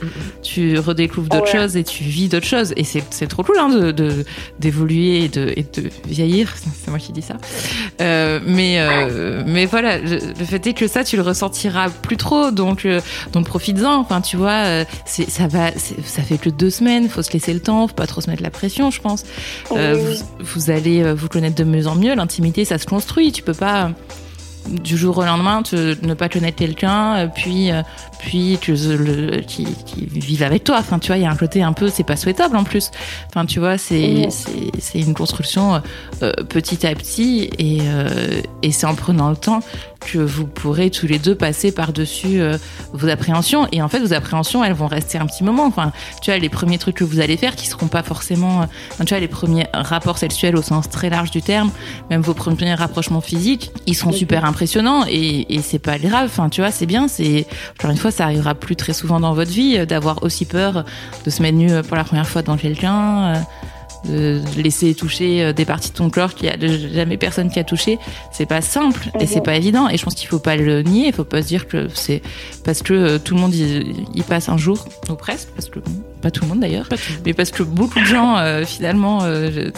Tu 0.42 0.78
redécouvres 0.78 1.28
d'autres 1.28 1.54
Ouais. 1.54 1.60
choses 1.60 1.76
et 1.78 1.84
tu 1.84 2.04
vis 2.04 2.28
d'autres 2.28 2.46
choses. 2.46 2.74
Et 2.76 2.84
c'est 2.84 3.02
c'est 3.10 3.26
trop 3.28 3.42
cool 3.44 3.56
hein, 3.58 3.70
de 3.70 3.92
de- 3.92 4.24
d'évoluer 4.58 5.24
et 5.24 5.28
de, 5.28 5.52
et 5.56 5.62
de 5.62 5.88
vieillir. 6.06 6.52
C'est 6.84 6.90
moi 6.90 6.98
qui 6.98 7.12
dis 7.12 7.22
ça. 7.22 7.36
Euh, 8.00 8.40
mais, 8.44 8.76
euh, 8.78 9.42
mais 9.46 9.64
voilà, 9.66 9.98
le, 9.98 10.18
le 10.38 10.44
fait 10.44 10.66
est 10.66 10.72
que 10.74 10.86
ça, 10.88 11.02
tu 11.04 11.16
le 11.16 11.22
ressentiras 11.22 11.88
plus 11.90 12.16
trop. 12.16 12.50
Donc, 12.50 12.84
euh, 12.84 13.00
donc 13.32 13.46
profites-en. 13.46 14.00
Enfin, 14.00 14.20
tu 14.20 14.36
vois, 14.36 14.50
euh, 14.64 14.84
c'est, 15.04 15.28
ça 15.30 15.46
va, 15.46 15.70
c'est- 15.76 16.04
ça 16.06 16.22
fait 16.22 16.38
que 16.38 16.50
deux 16.50 16.70
semaines. 16.70 17.08
Faut 17.08 17.22
se 17.22 17.32
laisser 17.32 17.52
le 17.54 17.60
temps. 17.60 17.86
Faut 17.88 17.94
pas 17.94 18.06
trop 18.06 18.20
se 18.20 18.30
mettre 18.30 18.42
la 18.42 18.50
pression, 18.50 18.90
je 18.90 19.00
pense. 19.00 19.24
Euh, 19.72 19.94
vous, 20.38 20.44
vous 20.44 20.70
allez 20.70 21.02
euh, 21.02 21.14
vous 21.14 21.28
connaître 21.28 21.56
de 21.56 21.64
mieux 21.64 21.86
en 21.86 21.94
mieux. 21.94 22.14
L'intimité, 22.14 22.64
ça 22.64 22.78
se 22.78 22.86
construit. 22.86 23.32
Tu 23.32 23.42
peux 23.42 23.54
pas 23.54 23.90
du 24.68 24.96
jour 24.96 25.18
au 25.18 25.24
lendemain 25.24 25.62
ne 26.02 26.14
pas 26.14 26.28
connaître 26.28 26.56
quelqu'un, 26.56 27.28
puis 27.34 27.70
puis 28.22 28.56
que 28.60 28.70
le, 28.72 29.40
qui, 29.40 29.66
qui 29.84 30.06
vive 30.06 30.44
avec 30.44 30.62
toi. 30.62 30.76
Enfin, 30.78 31.00
tu 31.00 31.08
vois, 31.08 31.16
il 31.16 31.24
y 31.24 31.26
a 31.26 31.30
un 31.30 31.36
côté 31.36 31.62
un 31.62 31.72
peu, 31.72 31.88
c'est 31.88 32.04
pas 32.04 32.16
souhaitable 32.16 32.56
en 32.56 32.62
plus. 32.62 32.90
Enfin, 33.28 33.44
tu 33.46 33.58
vois, 33.58 33.78
c'est 33.78 34.28
c'est 34.30 35.00
une 35.00 35.14
construction 35.14 35.74
euh, 35.74 35.80
euh, 36.22 36.32
petit 36.48 36.86
à 36.86 36.94
petit 36.94 37.50
et 37.58 37.80
euh, 37.82 38.40
et 38.62 38.70
c'est 38.70 38.86
en 38.86 38.94
prenant 38.94 39.28
le 39.28 39.36
temps 39.36 39.60
que 40.00 40.18
vous 40.18 40.46
pourrez 40.46 40.90
tous 40.90 41.06
les 41.06 41.18
deux 41.18 41.34
passer 41.34 41.70
par-dessus 41.72 42.40
euh, 42.40 42.58
vos 42.92 43.08
appréhensions. 43.08 43.68
Et 43.72 43.82
en 43.82 43.88
fait, 43.88 44.00
vos 44.00 44.12
appréhensions, 44.12 44.64
elles 44.64 44.72
vont 44.72 44.88
rester 44.88 45.18
un 45.18 45.26
petit 45.26 45.44
moment. 45.44 45.64
Enfin, 45.64 45.92
tu 46.22 46.30
vois, 46.30 46.38
les 46.38 46.48
premiers 46.48 46.78
trucs 46.78 46.96
que 46.96 47.04
vous 47.04 47.20
allez 47.20 47.36
faire 47.36 47.56
qui 47.56 47.66
seront 47.66 47.86
pas 47.86 48.02
forcément, 48.02 48.66
enfin, 48.92 49.04
tu 49.04 49.14
vois, 49.14 49.20
les 49.20 49.28
premiers 49.28 49.66
rapports 49.72 50.18
sexuels 50.18 50.56
au 50.56 50.62
sens 50.62 50.88
très 50.88 51.10
large 51.10 51.30
du 51.30 51.42
terme, 51.42 51.70
même 52.10 52.20
vos 52.20 52.34
premiers 52.34 52.74
rapprochements 52.74 53.20
physiques, 53.20 53.70
ils 53.86 53.94
seront 53.94 54.12
super 54.12 54.44
impressionnants 54.44 55.04
et, 55.08 55.54
et 55.54 55.62
c'est 55.62 55.78
pas 55.78 55.98
grave. 55.98 56.26
Enfin, 56.26 56.48
tu 56.48 56.60
vois, 56.60 56.70
c'est 56.70 56.86
bien. 56.86 57.08
C'est 57.08 57.46
encore 57.78 57.90
une 57.90 57.96
fois, 57.96 58.11
ça 58.12 58.24
arrivera 58.24 58.54
plus 58.54 58.76
très 58.76 58.92
souvent 58.92 59.20
dans 59.20 59.34
votre 59.34 59.50
vie 59.50 59.76
euh, 59.78 59.86
d'avoir 59.86 60.22
aussi 60.22 60.44
peur 60.44 60.84
de 61.24 61.30
se 61.30 61.42
mettre 61.42 61.56
nu 61.56 61.70
euh, 61.70 61.82
pour 61.82 61.96
la 61.96 62.04
première 62.04 62.28
fois 62.28 62.42
dans 62.42 62.56
quelqu'un. 62.56 63.34
euh, 63.34 63.40
de 64.04 64.42
laisser 64.60 64.96
toucher 64.96 65.52
des 65.52 65.64
parties 65.64 65.90
de 65.90 65.94
ton 65.94 66.10
corps 66.10 66.34
qu'il 66.34 66.48
y 66.48 66.50
a 66.50 66.56
jamais 66.92 67.16
personne 67.16 67.48
qui 67.48 67.60
a 67.60 67.62
touché, 67.62 68.00
c'est 68.32 68.46
pas 68.46 68.60
simple 68.60 69.10
et 69.20 69.28
c'est 69.28 69.42
pas 69.42 69.54
évident. 69.54 69.88
Et 69.88 69.96
je 69.96 70.02
pense 70.02 70.16
qu'il 70.16 70.26
faut 70.26 70.40
pas 70.40 70.56
le 70.56 70.82
nier, 70.82 71.06
il 71.06 71.12
faut 71.12 71.22
pas 71.22 71.40
se 71.40 71.46
dire 71.46 71.68
que 71.68 71.86
c'est 71.94 72.20
parce 72.64 72.82
que 72.82 73.18
tout 73.18 73.36
le 73.36 73.40
monde 73.40 73.54
y, 73.54 74.22
passe 74.22 74.48
un 74.48 74.56
jour, 74.56 74.86
ou 75.08 75.14
presque, 75.14 75.50
parce 75.54 75.68
que 75.68 75.78
pas 76.22 76.30
tout 76.30 76.44
le 76.44 76.48
monde 76.48 76.60
d'ailleurs, 76.60 76.88
mais 77.26 77.34
parce 77.34 77.50
que 77.50 77.62
beaucoup 77.62 78.00
de 78.00 78.04
gens 78.04 78.38
euh, 78.38 78.64
finalement 78.64 79.20
euh, 79.24 79.70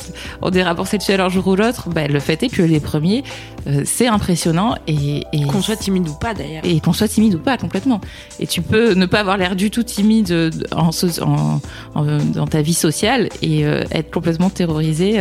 ont 0.43 0.51
des 0.51 0.63
rapports 0.63 0.87
sexuels 0.87 1.21
un 1.21 1.29
jour 1.29 1.47
ou 1.49 1.57
l'autre. 1.57 1.89
Bah, 1.89 2.07
le 2.07 2.21
fait 2.21 2.43
est 2.43 2.49
que 2.49 2.63
les 2.63 2.81
premiers, 2.81 3.25
euh, 3.67 3.83
c'est 3.85 4.07
impressionnant 4.07 4.75
et, 4.87 5.25
et 5.33 5.43
Qu'on 5.47 5.63
soit 5.63 5.77
timide 5.77 6.09
ou 6.09 6.15
pas 6.15 6.35
d'ailleurs. 6.35 6.63
et 6.65 6.79
qu'on 6.81 6.93
soit 6.93 7.09
timide 7.09 7.35
ou 7.35 7.39
pas 7.39 7.57
complètement. 7.57 8.01
Et 8.39 8.47
tu 8.47 8.63
peux 8.63 8.95
ne 8.95 9.07
pas 9.07 9.21
avoir 9.21 9.37
l'air 9.37 9.57
du 9.57 9.71
tout 9.71 9.83
timide 9.83 10.31
euh, 10.31 10.51
en, 10.77 10.93
so- 10.93 11.23
en- 11.23 11.61
en- 11.95 12.19
dans 12.35 12.47
ta 12.47 12.63
vie 12.63 12.75
sociale 12.75 13.29
et 13.43 13.65
euh, 13.67 13.83
être 13.91 14.11
complètement 14.13 14.51
terrorisé 14.51 15.21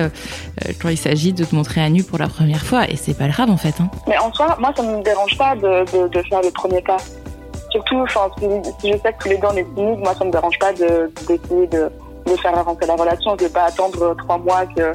quand 0.82 0.90
il 0.90 0.98
s'agit 0.98 1.34
de 1.34 1.44
te 1.46 1.56
montrer 1.56 1.82
à 1.82 1.90
nu 1.90 2.04
pour 2.04 2.18
la 2.20 2.28
première 2.28 2.64
fois. 2.66 2.90
Et 2.90 2.96
c'est 2.98 3.18
pas 3.18 3.28
grave 3.30 3.50
en 3.50 3.58
fait. 3.58 3.76
Hein. 3.80 3.90
Mais 4.08 4.18
en 4.18 4.32
soi, 4.34 4.58
moi, 4.60 4.74
ça 4.76 4.84
ne 4.84 4.98
me 4.98 5.04
dérange 5.04 5.38
pas 5.38 5.56
de, 5.56 5.62
de, 5.92 6.08
de 6.10 6.22
faire 6.28 6.42
le 6.42 6.52
premier 6.52 6.82
pas. 6.82 6.98
Surtout, 7.74 8.00
enfin, 8.04 8.30
si, 8.80 8.92
je 8.92 8.98
sais 8.98 9.12
que 9.14 9.24
tous 9.24 9.30
les 9.30 9.38
deux 9.38 9.48
on 9.52 9.56
est 9.58 9.76
timides, 9.76 10.00
moi, 10.00 10.14
ça 10.18 10.24
me 10.24 10.32
dérange 10.32 10.58
pas 10.60 10.72
de 10.74 11.12
d'essayer 11.28 11.68
de, 11.68 11.90
de 12.28 12.36
faire 12.42 12.58
avancer 12.58 12.86
la 12.88 12.94
relation. 12.96 13.36
Je 13.40 13.46
vais 13.46 13.50
pas 13.52 13.64
attendre 13.66 14.16
trois 14.18 14.38
mois 14.38 14.66
que 14.76 14.94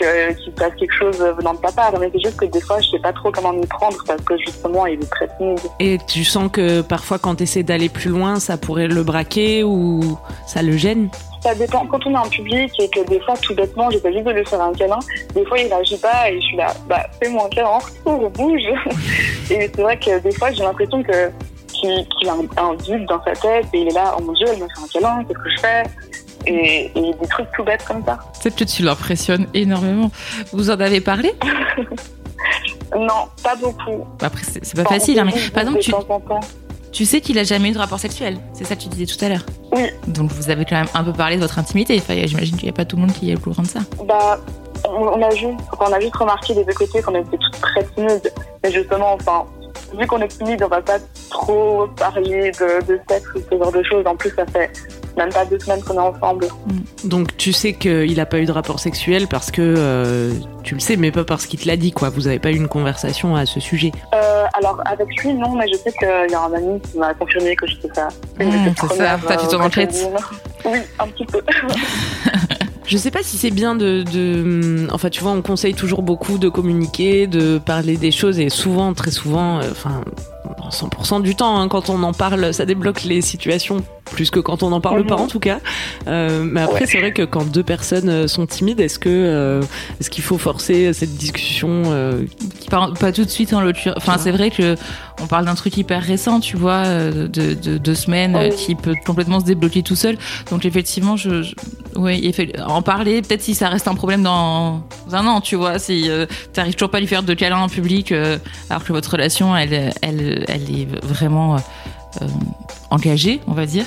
que- 0.00 0.32
qu'il 0.34 0.44
se 0.46 0.50
passe 0.50 0.72
quelque 0.78 0.92
chose 0.94 1.18
venant 1.38 1.54
de 1.54 1.58
ta 1.58 1.70
part. 1.70 1.92
Mais 2.00 2.10
c'est 2.12 2.20
juste 2.24 2.36
que 2.36 2.46
des 2.46 2.60
fois, 2.60 2.80
je 2.80 2.90
sais 2.90 2.98
pas 2.98 3.12
trop 3.12 3.30
comment 3.30 3.52
m'y 3.52 3.66
prendre 3.66 3.96
parce 4.06 4.20
que 4.22 4.36
justement, 4.38 4.86
il 4.86 5.00
est 5.02 5.10
très 5.10 5.28
timide. 5.38 5.60
Et 5.80 5.98
tu 6.08 6.24
sens 6.24 6.50
que 6.52 6.80
parfois 6.80 7.18
quand 7.18 7.36
tu 7.36 7.42
essaies 7.44 7.62
d'aller 7.62 7.88
plus 7.88 8.10
loin, 8.10 8.38
ça 8.40 8.56
pourrait 8.56 8.88
le 8.88 9.02
braquer 9.04 9.62
ou 9.64 10.18
ça 10.46 10.62
le 10.62 10.76
gêne? 10.76 11.10
Ça 11.42 11.54
dépend. 11.54 11.84
Quand 11.86 11.98
on 12.06 12.12
est 12.14 12.16
en 12.18 12.28
public 12.28 12.72
et 12.80 12.88
que 12.88 13.06
des 13.06 13.20
fois, 13.20 13.34
tout 13.42 13.54
bêtement, 13.54 13.90
j'essaie 13.90 14.12
juste 14.14 14.24
de 14.24 14.30
lui 14.32 14.46
faire 14.46 14.62
un 14.62 14.72
câlin, 14.72 14.98
des 15.34 15.44
fois, 15.44 15.58
il 15.58 15.66
réagit 15.72 15.98
pas 15.98 16.30
et 16.30 16.40
je 16.40 16.46
suis 16.46 16.56
là, 16.56 16.68
bah, 16.88 17.06
fais-moi 17.22 17.44
un 17.44 17.48
câlin 17.50 17.68
en 17.68 17.78
retour, 17.78 18.30
bouge. 18.30 18.62
et 19.50 19.70
c'est 19.74 19.80
vrai 19.82 19.98
que 19.98 20.18
des 20.20 20.32
fois, 20.32 20.50
j'ai 20.52 20.62
l'impression 20.62 21.02
que 21.02 21.30
qu'il 21.86 22.08
qu'il 22.18 22.28
a 22.28 22.32
un, 22.32 22.64
un 22.70 22.74
vide 22.74 23.06
dans 23.08 23.22
sa 23.24 23.32
tête 23.32 23.66
et 23.72 23.78
il 23.80 23.88
est 23.88 23.94
là, 23.94 24.14
oh 24.18 24.22
mon 24.22 24.32
dieu, 24.32 24.46
elle 24.52 24.58
m'a 24.60 24.66
fait 24.66 24.82
un 24.82 24.88
câlin, 25.00 25.24
qu'est-ce 25.24 25.38
que 25.38 25.50
je 25.50 25.60
fais? 25.60 25.82
Et, 26.46 26.90
et 26.94 27.14
des 27.14 27.26
trucs 27.28 27.50
tout 27.56 27.64
bêtes 27.64 27.84
comme 27.86 28.04
ça. 28.04 28.18
Peut-être 28.42 28.56
que 28.56 28.64
tu 28.64 28.82
l'impressionnes 28.82 29.46
énormément. 29.54 30.10
Vous 30.52 30.70
en 30.70 30.78
avez 30.80 31.00
parlé? 31.00 31.34
Non, 32.96 33.26
pas 33.42 33.56
beaucoup. 33.56 34.06
Après, 34.22 34.42
c'est 34.44 34.74
pas 34.76 34.82
Enfin, 34.82 34.94
facile. 34.94 35.18
hein, 35.18 35.24
mais 35.24 35.32
par 35.52 35.62
exemple, 35.64 35.80
tu, 36.92 37.04
sais 37.06 37.20
qu'il 37.20 37.38
a 37.38 37.42
jamais 37.42 37.70
eu 37.70 37.72
de 37.72 37.78
rapport 37.78 37.98
sexuel. 37.98 38.38
C'est 38.52 38.64
ça 38.64 38.76
que 38.76 38.82
tu 38.82 38.88
disais 38.88 39.06
tout 39.06 39.22
à 39.24 39.28
l'heure. 39.30 39.44
Oui. 39.72 39.86
Donc 40.06 40.30
vous 40.30 40.48
avez 40.50 40.64
quand 40.64 40.76
même 40.76 40.86
un 40.94 41.02
peu 41.02 41.12
parlé 41.12 41.36
de 41.36 41.40
votre 41.40 41.58
intimité. 41.58 41.96
Enfin, 41.98 42.14
J'imagine 42.24 42.56
qu'il 42.56 42.66
n'y 42.66 42.70
a 42.70 42.74
pas 42.74 42.84
tout 42.84 42.94
le 42.96 43.02
monde 43.02 43.12
qui 43.12 43.32
est 43.32 43.36
au 43.36 43.40
courant 43.40 43.62
de 43.62 43.66
ça. 43.68 43.80
Bah, 44.06 44.38
on, 44.88 44.90
on 45.08 45.22
a 45.22 45.30
juste, 45.30 45.58
on 45.80 45.92
a 45.92 45.98
juste 45.98 46.14
remarqué 46.16 46.54
des 46.54 46.64
deux 46.64 46.72
côtés 46.74 47.02
qu'on 47.02 47.14
était 47.16 47.36
toutes 47.36 47.60
très 47.60 47.84
timides. 47.96 48.32
Mais 48.62 48.70
justement, 48.70 49.14
enfin, 49.14 49.44
vu 49.98 50.06
qu'on 50.06 50.20
est 50.20 50.28
timide, 50.28 50.62
on 50.64 50.68
va 50.68 50.82
pas 50.82 50.98
trop 51.30 51.86
parler 51.96 52.50
de, 52.52 52.86
de 52.86 53.00
sexe 53.08 53.26
ou 53.34 53.40
ce 53.50 53.58
genre 53.58 53.72
de 53.72 53.82
choses. 53.82 54.06
En 54.06 54.16
plus, 54.16 54.30
ça 54.30 54.46
fait 54.46 54.70
même 55.16 55.30
pas 55.30 55.44
deux 55.44 55.58
semaines 55.58 55.82
qu'on 55.82 55.94
est 55.94 55.98
ensemble. 55.98 56.46
Donc 57.04 57.36
tu 57.36 57.52
sais 57.52 57.72
qu'il 57.74 58.18
a 58.20 58.26
pas 58.26 58.38
eu 58.38 58.46
de 58.46 58.52
rapport 58.52 58.80
sexuel 58.80 59.26
parce 59.28 59.50
que 59.50 59.62
euh, 59.76 60.32
tu 60.62 60.74
le 60.74 60.80
sais, 60.80 60.96
mais 60.96 61.10
pas 61.10 61.24
parce 61.24 61.46
qu'il 61.46 61.60
te 61.60 61.68
l'a 61.68 61.76
dit, 61.76 61.92
quoi. 61.92 62.10
Vous 62.10 62.26
avez 62.26 62.38
pas 62.38 62.50
eu 62.50 62.56
une 62.56 62.68
conversation 62.68 63.36
à 63.36 63.46
ce 63.46 63.60
sujet. 63.60 63.92
Euh, 64.14 64.44
alors 64.54 64.80
avec 64.86 65.08
lui, 65.22 65.34
non, 65.34 65.54
mais 65.54 65.66
je 65.68 65.76
sais 65.76 65.92
qu'il 65.92 66.30
y 66.30 66.34
a 66.34 66.42
un 66.42 66.52
ami 66.52 66.80
qui 66.80 66.98
m'a 66.98 67.14
confirmé 67.14 67.54
que 67.56 67.66
j'étais 67.66 67.88
ça. 67.94 68.08
Mmh, 68.38 68.72
c'est 68.80 68.96
ça, 68.96 69.18
t'as 69.26 69.38
fait 69.38 69.48
ton 69.48 69.60
enquête. 69.60 69.94
Oui, 70.66 70.78
un 70.98 71.06
petit 71.08 71.26
peu. 71.26 71.42
Je 72.86 72.98
sais 72.98 73.10
pas 73.10 73.22
si 73.22 73.38
c'est 73.38 73.50
bien 73.50 73.74
de, 73.74 74.02
de, 74.02 74.86
Enfin, 74.92 75.08
tu 75.08 75.22
vois, 75.22 75.32
on 75.32 75.42
conseille 75.42 75.74
toujours 75.74 76.02
beaucoup 76.02 76.38
de 76.38 76.48
communiquer, 76.48 77.26
de 77.26 77.58
parler 77.58 77.96
des 77.96 78.10
choses, 78.10 78.38
et 78.38 78.50
souvent, 78.50 78.92
très 78.92 79.10
souvent, 79.10 79.60
euh, 79.60 79.70
enfin, 79.70 80.02
100% 80.70 81.22
du 81.22 81.34
temps, 81.34 81.58
hein, 81.58 81.68
quand 81.68 81.90
on 81.90 82.02
en 82.02 82.12
parle, 82.12 82.52
ça 82.52 82.66
débloque 82.66 83.04
les 83.04 83.20
situations 83.20 83.82
plus 84.04 84.30
que 84.30 84.40
quand 84.40 84.62
on 84.62 84.70
n'en 84.70 84.80
parle 84.80 85.04
pas 85.06 85.16
en 85.16 85.26
tout 85.26 85.40
cas. 85.40 85.60
Euh, 86.06 86.44
mais 86.44 86.60
après, 86.60 86.86
c'est 86.86 86.98
vrai 86.98 87.12
que 87.12 87.22
quand 87.22 87.50
deux 87.50 87.62
personnes 87.62 88.08
euh, 88.08 88.28
sont 88.28 88.46
timides, 88.46 88.80
est-ce 88.80 88.98
que 88.98 89.08
euh, 89.08 89.62
est-ce 90.00 90.10
qu'il 90.10 90.22
faut 90.22 90.38
forcer 90.38 90.92
cette 90.92 91.16
discussion 91.16 91.82
euh... 91.86 92.24
Part 92.70 92.92
pas 92.94 93.12
tout 93.12 93.24
de 93.24 93.30
suite 93.30 93.52
en 93.52 93.60
l'occurrence. 93.60 93.96
Enfin, 93.96 94.16
c'est 94.18 94.30
vrai 94.30 94.50
que 94.50 94.76
on 95.22 95.26
parle 95.26 95.44
d'un 95.44 95.54
truc 95.54 95.76
hyper 95.76 96.02
récent, 96.02 96.40
tu 96.40 96.56
vois, 96.56 96.84
de, 96.84 97.26
de 97.26 97.78
deux 97.78 97.94
semaines, 97.94 98.36
Oui. 98.36 98.50
qui 98.50 98.74
peut 98.74 98.94
complètement 99.06 99.40
se 99.40 99.44
débloquer 99.44 99.82
tout 99.82 99.96
seul. 99.96 100.16
Donc 100.50 100.64
effectivement, 100.64 101.16
je, 101.16 101.42
je 101.42 101.54
oui, 101.96 102.32
en 102.66 102.82
parler. 102.82 103.22
Peut-être 103.22 103.42
si 103.42 103.54
ça 103.54 103.68
reste 103.68 103.86
un 103.86 103.94
problème 103.94 104.22
dans 104.22 104.82
un 105.12 105.26
an, 105.26 105.40
tu 105.40 105.54
vois, 105.54 105.78
si 105.78 106.10
euh, 106.10 106.26
t'arrives 106.52 106.74
toujours 106.74 106.90
pas 106.90 106.98
à 106.98 107.00
lui 107.00 107.06
faire 107.06 107.22
de 107.22 107.34
câlins 107.34 107.58
en 107.60 107.68
public, 107.68 108.12
alors 108.70 108.84
que 108.84 108.92
votre 108.92 109.12
relation, 109.12 109.56
elle, 109.56 109.92
elle, 110.02 110.33
elle 110.48 110.70
est 110.80 110.86
vraiment 111.04 111.56
euh, 111.56 112.26
engagée, 112.90 113.40
on 113.46 113.52
va 113.52 113.66
dire. 113.66 113.86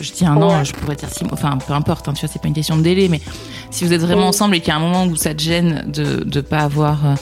Je 0.00 0.10
dis 0.10 0.24
un 0.24 0.36
an, 0.40 0.64
je 0.64 0.72
pourrais 0.72 0.96
dire 0.96 1.10
six 1.10 1.22
mois. 1.24 1.34
Enfin, 1.34 1.58
peu 1.58 1.74
importe, 1.74 2.08
hein, 2.08 2.14
tu 2.14 2.20
vois, 2.24 2.32
c'est 2.32 2.40
pas 2.40 2.48
une 2.48 2.54
question 2.54 2.76
de 2.78 2.82
délai, 2.82 3.08
mais 3.08 3.20
si 3.70 3.84
vous 3.84 3.92
êtes 3.92 4.00
vraiment 4.00 4.22
Oui. 4.22 4.28
ensemble 4.28 4.56
et 4.56 4.60
qu'il 4.60 4.68
y 4.68 4.72
a 4.72 4.76
un 4.76 4.80
moment 4.80 5.04
où 5.04 5.16
ça 5.16 5.34
te 5.34 5.42
gêne 5.42 5.84
de 5.86 6.24
de 6.24 6.40
pas 6.40 6.60
avoir 6.60 6.98
euh, 7.06 7.14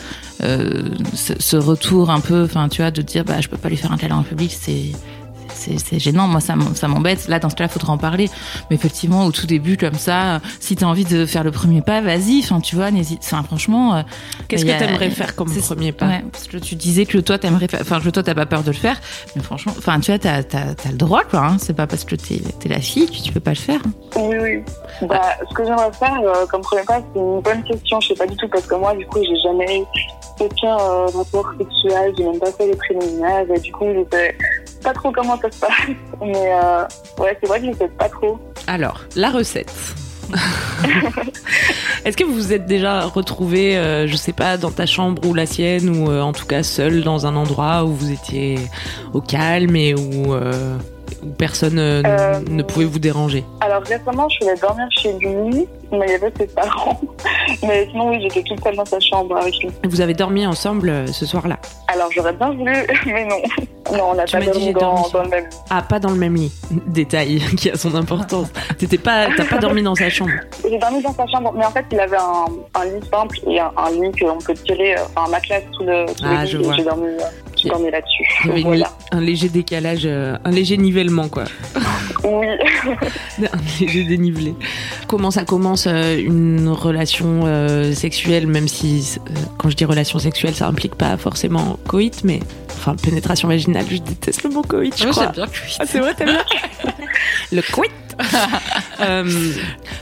euh, 0.44 0.82
ce, 1.14 1.32
ce 1.38 1.56
retour 1.56 2.10
un 2.10 2.20
peu, 2.20 2.44
enfin, 2.44 2.68
tu 2.68 2.80
vois, 2.82 2.92
de 2.92 3.02
dire 3.02 3.24
bah 3.24 3.40
je 3.40 3.48
peux 3.48 3.56
pas 3.56 3.68
lui 3.68 3.76
faire 3.76 3.90
un 3.92 3.96
câlin 3.96 4.18
en 4.18 4.22
public, 4.22 4.56
c'est 4.58 4.92
c'est 5.60 5.98
gênant. 5.98 6.26
Moi, 6.26 6.40
ça 6.40 6.56
m'embête. 6.88 7.28
Là, 7.28 7.38
dans 7.38 7.50
ce 7.50 7.54
cas-là, 7.56 7.68
faudra 7.68 7.92
en 7.92 7.98
parler. 7.98 8.28
Mais 8.70 8.76
effectivement, 8.76 9.24
au 9.26 9.32
tout 9.32 9.46
début, 9.46 9.76
comme 9.76 9.94
ça, 9.94 10.40
si 10.60 10.76
t'as 10.76 10.86
envie 10.86 11.04
de 11.04 11.26
faire 11.26 11.44
le 11.44 11.50
premier 11.50 11.82
pas, 11.82 12.00
vas-y. 12.00 12.40
Enfin, 12.42 12.60
tu 12.60 12.76
vois, 12.76 12.90
n'hésite. 12.90 13.20
Enfin, 13.24 13.42
franchement. 13.42 13.96
euh, 13.96 14.02
Qu'est-ce 14.48 14.64
que 14.64 14.78
t'aimerais 14.78 15.10
faire 15.10 15.34
comme 15.36 15.48
premier 15.54 15.92
pas 15.92 16.06
Ouais, 16.06 16.24
parce 16.32 16.48
que 16.48 16.56
tu 16.56 16.74
disais 16.74 17.06
que 17.06 17.18
toi, 17.18 17.38
t'aimerais 17.38 17.68
faire. 17.68 17.80
Enfin, 17.82 18.00
que 18.00 18.08
toi, 18.08 18.22
t'as 18.22 18.34
pas 18.34 18.46
peur 18.46 18.62
de 18.62 18.68
le 18.70 18.76
faire. 18.76 18.98
Mais 19.36 19.42
franchement, 19.42 19.74
enfin, 19.78 20.00
tu 20.00 20.10
vois, 20.10 20.18
t'as 20.18 20.42
t'as 20.42 20.90
le 20.90 20.96
droit, 20.96 21.22
quoi. 21.30 21.40
Hein. 21.46 21.56
C'est 21.58 21.74
pas 21.74 21.86
parce 21.86 22.04
que 22.04 22.14
t'es 22.16 22.40
t'es 22.58 22.68
la 22.68 22.80
fille 22.80 23.06
que 23.06 23.22
tu 23.22 23.32
peux 23.32 23.40
pas 23.40 23.50
le 23.52 23.56
faire. 23.56 23.80
Oui, 24.16 24.36
oui. 24.40 24.62
Bah, 25.06 25.20
ce 25.48 25.54
que 25.54 25.64
j'aimerais 25.64 25.92
faire 25.92 26.18
euh, 26.24 26.46
comme 26.46 26.62
premier 26.62 26.82
pas, 26.84 27.00
c'est 27.14 27.20
une 27.20 27.40
bonne 27.40 27.62
question. 27.64 28.00
Je 28.00 28.08
sais 28.08 28.14
pas 28.14 28.26
du 28.26 28.36
tout 28.36 28.48
parce 28.48 28.66
que 28.66 28.74
moi, 28.74 28.94
du 28.96 29.06
coup, 29.06 29.18
j'ai 29.22 29.36
jamais 29.42 29.80
eu 29.80 29.84
aucun 30.40 30.78
euh, 30.78 31.06
rapport 31.06 31.52
sexuel. 31.58 32.12
J'ai 32.16 32.24
même 32.24 32.38
pas 32.38 32.50
fait 32.52 32.66
les 32.66 32.76
préliminaires 32.76 33.44
et 33.54 33.60
du 33.60 33.72
coup, 33.72 33.84
je 33.86 34.00
sais 34.16 34.36
pas 34.82 34.92
trop 34.92 35.12
comment 35.12 35.38
ça 35.40 35.50
se 35.50 35.60
passe. 35.60 35.70
Mais 36.20 36.34
euh, 36.36 36.84
ouais, 37.18 37.36
c'est 37.40 37.48
vrai 37.48 37.60
que 37.60 37.66
je 37.66 37.72
sais 37.72 37.88
pas 37.88 38.08
trop. 38.08 38.38
Alors, 38.66 39.00
la 39.16 39.30
recette. 39.30 39.72
Est-ce 42.04 42.16
que 42.16 42.24
vous 42.24 42.34
vous 42.34 42.52
êtes 42.52 42.66
déjà 42.66 43.02
retrouvé, 43.02 43.76
euh, 43.76 44.06
je 44.06 44.16
sais 44.16 44.32
pas, 44.32 44.56
dans 44.56 44.70
ta 44.70 44.86
chambre 44.86 45.26
ou 45.26 45.34
la 45.34 45.44
sienne, 45.44 45.88
ou 45.88 46.10
euh, 46.10 46.20
en 46.20 46.32
tout 46.32 46.46
cas 46.46 46.62
seul 46.62 47.02
dans 47.02 47.26
un 47.26 47.34
endroit 47.34 47.84
où 47.84 47.88
vous 47.88 48.12
étiez 48.12 48.58
au 49.12 49.20
calme 49.20 49.74
et 49.74 49.94
où, 49.94 50.34
où 51.22 51.26
personne 51.30 51.78
euh, 51.78 52.02
Euh, 52.06 52.40
ne 52.48 52.62
pouvait 52.62 52.84
vous 52.86 52.98
déranger 52.98 53.44
Alors 53.60 53.82
récemment, 53.82 54.28
je 54.28 54.34
suis 54.36 54.48
allée 54.48 54.60
dormir 54.60 54.86
chez 54.90 55.12
lui, 55.18 55.66
mais 55.92 56.06
il 56.06 56.10
y 56.10 56.14
avait 56.14 56.32
ses 56.38 56.46
parents. 56.46 57.00
Mais 57.62 57.86
sinon, 57.90 58.10
oui, 58.10 58.18
j'étais 58.22 58.42
toute 58.42 58.62
seule 58.62 58.76
dans 58.76 58.84
sa 58.84 58.98
chambre 59.00 59.36
avec 59.36 59.54
lui. 59.62 59.68
Vous 59.84 60.00
avez 60.00 60.14
dormi 60.14 60.46
ensemble 60.46 60.88
euh, 60.88 61.06
ce 61.08 61.26
soir-là? 61.26 61.58
Alors 61.88 62.10
j'aurais 62.12 62.32
bien 62.32 62.50
voulu, 62.52 62.72
mais 63.06 63.24
non. 63.26 63.36
Non, 63.92 64.10
on 64.12 64.14
n'a 64.14 64.24
pas 64.24 64.40
dormi 64.40 64.72
dans, 64.72 65.04
le 65.22 65.28
même. 65.28 65.44
Ah, 65.68 65.82
pas 65.82 65.98
dans 65.98 66.10
le 66.10 66.16
même 66.16 66.34
lit. 66.36 66.52
Détail 66.86 67.40
qui 67.56 67.70
a 67.70 67.76
son 67.76 67.94
importance. 67.96 68.48
T'étais 68.78 68.98
pas, 68.98 69.26
t'as 69.36 69.44
pas 69.44 69.58
dormi 69.58 69.82
dans 69.82 69.96
sa 69.96 70.08
chambre. 70.08 70.30
J'ai 70.68 70.78
dormi 70.78 71.02
dans 71.02 71.12
sa 71.12 71.26
chambre, 71.26 71.52
mais 71.56 71.64
en 71.64 71.70
fait, 71.70 71.84
il 71.90 71.98
avait 71.98 72.16
un, 72.16 72.46
un 72.80 72.84
lit 72.84 73.04
simple 73.12 73.38
et 73.48 73.58
un, 73.58 73.72
un 73.76 73.90
lit 73.90 74.12
qu'on 74.20 74.38
peut 74.38 74.54
tirer, 74.54 74.94
enfin 75.00 75.26
un 75.26 75.30
matelas 75.30 75.60
sous 75.76 75.82
le, 75.84 76.06
sous 76.08 76.24
Ah, 76.24 76.42
le 76.42 76.46
je 76.46 76.58
lit. 76.58 76.64
vois. 76.64 76.76
J'ai 76.76 76.84
dormi, 76.84 77.08
j'ai 77.62 77.68
dormi 77.68 77.90
là-dessus. 77.90 78.24
Il 78.56 78.62
Voilà. 78.62 78.92
un 79.12 79.20
léger 79.20 79.48
décalage, 79.48 80.02
euh, 80.04 80.36
un 80.44 80.50
léger 80.50 80.76
nivellement, 80.76 81.28
quoi. 81.28 81.44
Oui. 82.24 82.46
Un 83.40 83.80
léger 83.80 84.04
dénivelé. 84.04 84.54
Comment 85.06 85.30
ça 85.30 85.44
commence 85.44 85.86
euh, 85.86 86.18
une 86.18 86.68
relation 86.68 87.42
euh, 87.46 87.92
sexuelle, 87.92 88.46
même 88.46 88.68
si 88.68 89.18
quand 89.56 89.70
je 89.70 89.76
dis 89.76 89.84
relation 89.84 90.18
sexuelle, 90.18 90.54
ça 90.54 90.66
implique 90.66 90.94
pas 90.94 91.16
forcément 91.16 91.78
coït, 91.88 92.22
mais 92.24 92.40
enfin 92.76 92.94
pénétration 92.96 93.48
vaginale, 93.48 93.84
je 93.90 93.96
déteste 93.98 94.42
le 94.44 94.50
mot 94.50 94.62
coït, 94.62 94.94
je 94.98 95.08
crois. 95.08 95.26
bien 95.28 95.46
Ah, 95.78 95.84
c'est 95.86 95.98
vrai, 96.00 96.14
t'aimes 96.14 96.28
bien 96.30 96.44
Le 97.52 97.62
coït 97.62 97.90
Euh, 99.00 99.24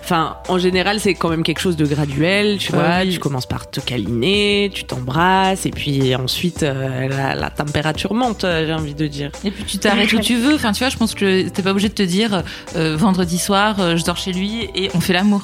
Enfin, 0.02 0.38
en 0.48 0.58
général, 0.58 0.98
c'est 0.98 1.14
quand 1.14 1.28
même 1.28 1.42
quelque 1.44 1.60
chose 1.60 1.76
de 1.76 1.84
graduel, 1.86 2.56
tu 2.58 2.72
Ouais, 2.72 2.78
vois. 2.78 2.98
oui. 3.02 3.12
Tu 3.12 3.18
commences 3.20 3.46
par 3.46 3.70
te 3.70 3.78
câliner, 3.78 4.70
tu 4.74 4.84
t'embrasses, 4.84 5.66
et 5.66 5.70
puis 5.70 6.14
ensuite, 6.16 6.62
euh, 6.62 7.08
la, 7.08 7.34
la 7.36 7.50
température 7.50 8.14
monte, 8.14 8.42
euh, 8.44 8.66
j'ai 8.66 8.72
envie 8.72 8.94
de 8.94 9.06
dire. 9.06 9.30
Et 9.44 9.50
puis 9.50 9.64
tu 9.64 9.78
t'arrêtes 9.78 10.12
où 10.14 10.18
tu 10.18 10.36
veux. 10.36 10.54
Enfin, 10.54 10.72
tu 10.72 10.80
vois, 10.80 10.88
je 10.88 10.96
pense 10.96 11.14
que 11.14 11.46
t'es 11.48 11.62
pas 11.62 11.70
obligé 11.70 11.88
de 11.90 11.94
te 11.94 12.02
dire 12.02 12.42
euh, 12.74 12.96
vendredi 12.96 13.38
soir, 13.38 13.76
euh, 13.78 13.96
je 13.96 14.04
dors 14.04 14.16
chez 14.16 14.32
lui 14.32 14.68
et 14.74 14.90
on 14.94 15.00
fait 15.00 15.12
l'amour. 15.12 15.42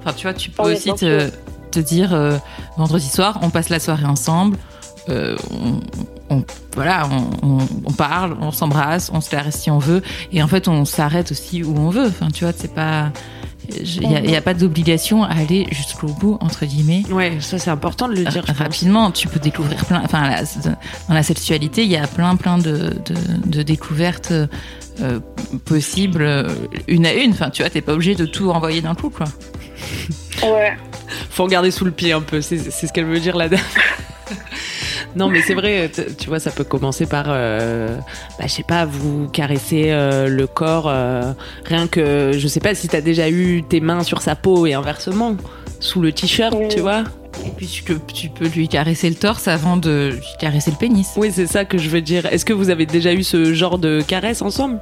Enfin, 0.00 0.12
tu 0.14 0.22
vois, 0.26 0.34
tu 0.34 0.50
peux 0.50 0.64
Oui, 0.64 0.72
aussi 0.72 0.92
te, 0.94 1.30
dire 1.78 2.14
euh, 2.14 2.38
vendredi 2.78 3.06
soir, 3.08 3.38
on 3.42 3.50
passe 3.50 3.68
la 3.68 3.78
soirée 3.78 4.06
ensemble. 4.06 4.56
Euh, 5.08 5.36
on, 5.50 6.34
on- 6.36 6.44
voilà, 6.74 7.08
on, 7.42 7.48
on- 7.60 7.68
on 7.86 7.92
parle, 7.92 8.36
on 8.40 8.50
s'embrasse, 8.50 9.10
on 9.14 9.20
se 9.20 9.30
caresse 9.30 9.60
si 9.60 9.70
on 9.70 9.78
veut, 9.78 10.02
et 10.32 10.42
en 10.42 10.48
fait 10.48 10.68
on 10.68 10.84
s'arrête 10.84 11.30
aussi 11.30 11.62
où 11.62 11.74
on 11.78 11.90
veut. 11.90 12.06
Enfin, 12.08 12.28
tu 12.28 12.44
vois, 12.44 12.52
c'est 12.56 12.72
pas, 12.74 13.12
il 13.68 14.30
y, 14.30 14.36
a- 14.36 14.40
pas 14.42 14.54
d'obligation 14.54 15.24
à 15.24 15.32
aller 15.34 15.66
jusqu'au 15.72 16.08
bout 16.08 16.36
entre 16.40 16.66
guillemets. 16.66 17.02
Ouais, 17.10 17.38
ça 17.40 17.58
c'est 17.58 17.70
important 17.70 18.08
de 18.08 18.14
le 18.14 18.24
dire. 18.24 18.44
pense. 18.44 18.56
rapidement, 18.56 19.10
tu 19.10 19.26
peux 19.28 19.40
découvrir 19.40 19.84
plein. 19.86 20.02
Enfin, 20.04 20.28
la- 20.28 20.42
dans 21.08 21.14
la 21.14 21.22
sexualité, 21.22 21.82
il 21.84 21.90
y 21.90 21.96
a 21.96 22.06
plein, 22.06 22.36
plein 22.36 22.58
de, 22.58 22.94
de, 23.04 23.14
de 23.46 23.62
découvertes 23.62 24.32
euh, 25.00 25.20
possibles, 25.64 26.22
euh, 26.22 26.48
une 26.88 27.06
à 27.06 27.12
une. 27.14 27.32
Enfin, 27.32 27.50
tu 27.50 27.62
vois, 27.62 27.70
t'es 27.70 27.80
pas 27.82 27.92
obligé 27.94 28.14
de 28.14 28.26
tout 28.26 28.50
envoyer 28.50 28.80
d'un 28.82 28.94
coup, 28.94 29.10
quoi. 29.10 29.26
Ouais. 30.42 30.76
faut 31.30 31.44
regarder 31.44 31.70
sous 31.70 31.84
le 31.84 31.90
pied 31.90 32.12
un 32.12 32.20
peu, 32.20 32.40
c'est 32.40 32.58
c'est 32.58 32.86
ce 32.86 32.92
qu'elle 32.92 33.04
veut 33.06 33.20
dire 33.20 33.36
la 33.36 33.48
dame. 33.48 33.60
Non, 35.16 35.28
mais 35.28 35.40
c'est 35.40 35.54
vrai, 35.54 35.90
tu 36.18 36.28
vois, 36.28 36.38
ça 36.38 36.50
peut 36.50 36.62
commencer 36.62 37.06
par, 37.06 37.24
euh, 37.28 37.96
bah, 38.38 38.44
je 38.46 38.52
sais 38.52 38.62
pas, 38.62 38.84
vous 38.84 39.28
caresser 39.28 39.86
euh, 39.88 40.28
le 40.28 40.46
corps, 40.46 40.88
euh, 40.88 41.32
rien 41.64 41.86
que, 41.86 42.32
je 42.36 42.46
sais 42.48 42.60
pas 42.60 42.74
si 42.74 42.86
t'as 42.86 43.00
déjà 43.00 43.30
eu 43.30 43.62
tes 43.62 43.80
mains 43.80 44.02
sur 44.02 44.20
sa 44.20 44.36
peau 44.36 44.66
et 44.66 44.74
inversement, 44.74 45.34
sous 45.80 46.02
le 46.02 46.12
t-shirt, 46.12 46.54
Oui. 46.58 46.68
tu 46.68 46.80
vois. 46.80 47.04
Et 47.46 47.50
puis 47.56 47.66
tu 47.66 47.82
peux, 47.82 47.98
tu 48.12 48.28
peux 48.28 48.48
lui 48.48 48.68
caresser 48.68 49.08
le 49.08 49.14
torse 49.16 49.48
avant 49.48 49.76
de 49.76 50.10
lui 50.14 50.22
caresser 50.38 50.70
le 50.70 50.76
pénis. 50.76 51.08
Oui, 51.16 51.30
c'est 51.32 51.46
ça 51.46 51.64
que 51.64 51.76
je 51.78 51.88
veux 51.90 52.00
dire. 52.00 52.26
Est-ce 52.26 52.44
que 52.44 52.52
vous 52.52 52.70
avez 52.70 52.86
déjà 52.86 53.12
eu 53.12 53.22
ce 53.22 53.52
genre 53.54 53.78
de 53.78 54.02
caresse 54.06 54.40
ensemble? 54.42 54.80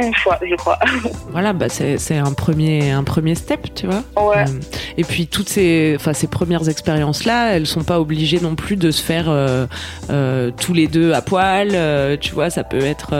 Une 0.00 0.14
fois, 0.14 0.38
je 0.42 0.54
crois. 0.56 0.78
Voilà, 1.30 1.52
bah 1.52 1.66
c'est 1.68 2.18
un 2.18 2.32
premier, 2.32 2.90
un 2.90 3.04
premier 3.04 3.34
step, 3.34 3.68
tu 3.74 3.86
vois. 3.86 4.02
Ouais. 4.16 4.44
Euh, 4.48 4.60
Et 4.96 5.04
puis 5.04 5.26
toutes 5.26 5.48
ces, 5.48 5.94
enfin 5.96 6.12
ces 6.12 6.26
premières 6.26 6.68
expériences 6.68 7.24
là, 7.24 7.52
elles 7.54 7.66
sont 7.66 7.84
pas 7.84 8.00
obligées 8.00 8.40
non 8.40 8.54
plus 8.54 8.76
de 8.76 8.90
se 8.90 9.02
faire 9.02 9.26
euh, 9.28 9.66
euh, 10.10 10.50
tous 10.60 10.72
les 10.74 10.88
deux 10.88 11.12
à 11.12 11.22
poil. 11.22 11.70
euh, 11.72 12.16
tu 12.20 12.32
vois, 12.34 12.50
ça 12.50 12.64
peut 12.64 12.84
être 12.84 13.14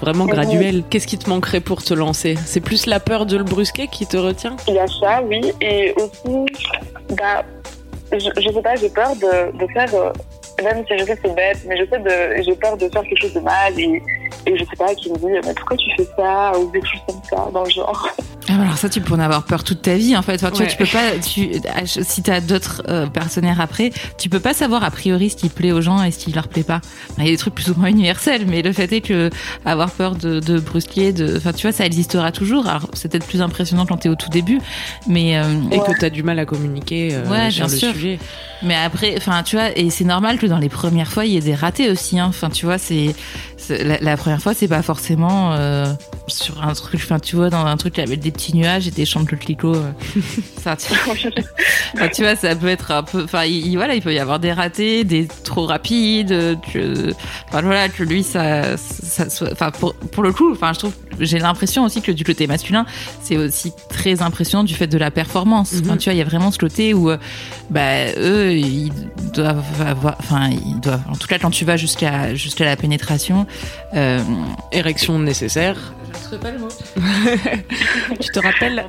vraiment 0.00 0.26
graduel. 0.26 0.82
Qu'est-ce 0.90 1.06
qui 1.06 1.18
te 1.18 1.28
manquerait 1.28 1.60
pour 1.60 1.82
te 1.82 1.94
lancer? 1.94 2.36
C'est 2.44 2.60
plus 2.60 2.86
la 2.86 3.00
peur 3.00 3.26
de 3.26 3.36
le 3.36 3.44
brusquer 3.44 3.88
qui 3.88 4.06
te 4.06 4.16
retient? 4.16 4.56
Il 4.68 4.74
y 4.74 4.78
a 4.78 4.86
ça, 4.86 5.22
oui. 5.22 5.52
Et 5.60 5.94
aussi, 5.96 6.46
bah, 7.10 7.44
je, 8.12 8.18
je 8.18 8.48
sais 8.52 8.62
pas, 8.62 8.74
j'ai 8.76 8.88
peur 8.90 9.14
de, 9.16 9.56
de 9.58 9.66
faire, 9.72 9.88
même 10.62 10.84
si 10.86 10.98
je 10.98 11.04
sais 11.04 11.14
que 11.16 11.20
c'est 11.24 11.34
bête, 11.34 11.58
mais 11.68 11.76
je 11.76 11.84
sais 11.90 11.98
de, 11.98 12.42
j'ai 12.42 12.56
peur 12.56 12.76
de 12.76 12.88
faire 12.88 13.02
quelque 13.02 13.20
chose 13.22 13.34
de 13.34 13.40
mal 13.40 13.78
et, 13.78 14.02
et 14.46 14.56
je 14.56 14.64
sais 14.64 14.76
pas, 14.76 14.94
qui 14.94 15.10
me 15.10 15.16
dit, 15.18 15.24
mais 15.26 15.54
pourquoi 15.54 15.76
tu 15.76 15.90
fais 15.96 16.08
ça 16.16 16.52
ou 16.58 16.70
des 16.70 16.80
choses 16.80 17.00
comme 17.06 17.20
ça, 17.28 17.48
dans 17.52 17.64
le 17.64 17.70
genre. 17.70 18.08
Ah, 18.46 18.60
alors 18.60 18.76
ça, 18.76 18.90
tu 18.90 19.00
peux 19.00 19.14
en 19.14 19.18
avoir 19.20 19.44
peur 19.44 19.64
toute 19.64 19.80
ta 19.80 19.94
vie, 19.96 20.14
en 20.14 20.20
fait. 20.20 20.34
Enfin, 20.34 20.50
tu, 20.50 20.60
Ouais. 20.62 20.68
vois, 20.68 20.76
tu 20.76 20.76
peux 20.76 20.84
pas, 20.84 21.18
tu, 21.18 21.50
si 21.86 22.22
t'as 22.22 22.40
d'autres 22.42 22.82
euh, 22.90 23.06
partenaires 23.06 23.58
après, 23.58 23.90
tu 24.18 24.28
peux 24.28 24.38
pas 24.38 24.52
savoir 24.52 24.84
a 24.84 24.90
priori 24.90 25.30
ce 25.30 25.36
qui 25.36 25.48
plaît 25.48 25.72
aux 25.72 25.80
gens 25.80 26.02
et 26.02 26.10
ce 26.10 26.18
qui 26.18 26.30
leur 26.30 26.48
plaît 26.48 26.62
pas. 26.62 26.82
Enfin, 27.12 27.22
Il 27.22 27.24
y 27.24 27.28
a 27.28 27.30
des 27.30 27.38
trucs 27.38 27.54
plus 27.54 27.70
ou 27.70 27.74
moins 27.74 27.88
universels, 27.88 28.44
mais 28.46 28.60
le 28.60 28.74
fait 28.74 28.92
est 28.92 29.00
que 29.00 29.30
avoir 29.64 29.90
peur 29.90 30.14
de, 30.14 30.40
de 30.40 30.60
brusquer, 30.60 31.14
de, 31.14 31.38
enfin, 31.38 31.54
tu 31.54 31.62
vois, 31.66 31.72
ça 31.72 31.86
existera 31.86 32.32
toujours. 32.32 32.66
Alors, 32.66 32.86
c'est 32.92 33.10
peut-être 33.10 33.26
plus 33.26 33.40
impressionnant 33.40 33.86
quand 33.86 33.96
t'es 33.96 34.10
au 34.10 34.14
tout 34.14 34.28
début, 34.28 34.60
mais, 35.08 35.38
euh, 35.38 35.44
Et 35.72 35.78
que 35.78 35.98
t'as 35.98 36.10
du 36.10 36.22
mal 36.22 36.38
à 36.38 36.44
communiquer 36.44 37.14
euh, 37.14 37.24
Ouais, 37.30 37.50
sur 37.50 37.64
bien 37.64 37.72
le 37.74 37.78
sûr. 37.80 37.92
sujet. 37.94 38.18
Mais 38.62 38.74
après, 38.74 39.14
enfin, 39.16 39.42
tu 39.42 39.56
vois, 39.56 39.74
et 39.74 39.88
c'est 39.88 40.04
normal 40.04 40.36
que 40.38 40.44
dans 40.46 40.58
les 40.58 40.68
premières 40.68 41.10
fois, 41.10 41.24
il 41.24 41.32
y 41.32 41.36
ait 41.38 41.40
des 41.40 41.54
ratés 41.54 41.90
aussi. 41.90 42.18
Hein. 42.20 42.26
Enfin, 42.28 42.50
tu 42.50 42.66
vois, 42.66 42.76
c'est 42.76 43.14
c'est- 43.56 43.82
la, 43.82 43.98
la 44.00 44.16
première 44.24 44.40
fois, 44.40 44.54
c'est 44.54 44.68
pas 44.68 44.80
forcément 44.82 45.52
euh, 45.52 45.86
sur 46.28 46.62
un 46.62 46.72
truc. 46.72 47.00
Enfin, 47.04 47.18
tu 47.18 47.36
vois, 47.36 47.50
dans 47.50 47.66
un 47.66 47.76
truc 47.76 47.98
avec 47.98 48.20
des 48.20 48.30
petits 48.30 48.56
nuages 48.56 48.88
et 48.88 48.90
des 48.90 49.04
champs 49.04 49.20
de 49.22 49.28
coquelicots. 49.28 49.74
euh. 49.74 49.90
ça, 50.62 50.76
tu, 50.76 50.94
enfin, 51.94 52.08
tu 52.08 52.22
vois, 52.22 52.34
ça 52.34 52.56
peut 52.56 52.68
être 52.68 52.90
un 52.90 53.02
peu. 53.02 53.22
Enfin, 53.24 53.44
il, 53.44 53.66
il- 53.66 53.76
voilà, 53.76 53.94
il 53.94 54.00
peut 54.02 54.14
y 54.14 54.18
avoir 54.18 54.38
des 54.40 54.52
ratés, 54.52 55.04
des 55.04 55.28
trop 55.44 55.66
rapides. 55.66 56.58
Que, 56.72 57.10
enfin, 57.48 57.60
voilà, 57.62 57.88
que 57.90 58.02
lui, 58.02 58.22
ça, 58.22 58.76
ça, 58.78 59.28
soit- 59.28 59.52
enfin, 59.52 59.70
pour, 59.70 59.94
pour 59.94 60.22
le 60.22 60.32
coup, 60.32 60.50
enfin, 60.52 60.72
je 60.72 60.78
trouve, 60.78 60.94
j'ai 61.20 61.38
l'impression 61.38 61.84
aussi 61.84 62.02
que 62.02 62.12
du 62.12 62.24
côté 62.24 62.46
masculin, 62.46 62.86
c'est 63.22 63.36
aussi 63.36 63.72
très 63.88 64.22
impressionnant 64.22 64.64
du 64.64 64.74
fait 64.74 64.86
de 64.86 64.98
la 64.98 65.10
performance. 65.10 65.74
Enfin, 65.80 65.92
Mhm. 65.92 65.98
tu 65.98 66.04
vois, 66.04 66.14
il 66.14 66.18
y 66.18 66.22
a 66.22 66.24
vraiment 66.24 66.50
ce 66.50 66.58
côté 66.58 66.94
où, 66.94 67.10
euh, 67.10 67.16
bah, 67.70 68.06
eux, 68.16 68.52
ils 68.56 68.92
doivent 69.34 69.62
avoir, 69.86 70.16
enfin, 70.18 70.50
ils 70.50 70.80
doivent, 70.80 71.02
en 71.10 71.16
tout 71.16 71.26
cas, 71.28 71.38
quand 71.38 71.50
tu 71.50 71.64
vas 71.64 71.76
jusqu'à 71.76 72.34
jusqu'à 72.34 72.64
la 72.64 72.76
pénétration, 72.76 73.46
euh, 73.94 74.20
Érection 74.72 75.18
nécessaire. 75.18 75.76
je 76.12 76.18
ne 76.18 76.24
trouve 76.24 76.38
pas 76.38 76.50
le 76.50 76.58
mot. 76.58 76.68
Tu 78.20 78.28
te 78.30 78.38
rappelles 78.40 78.84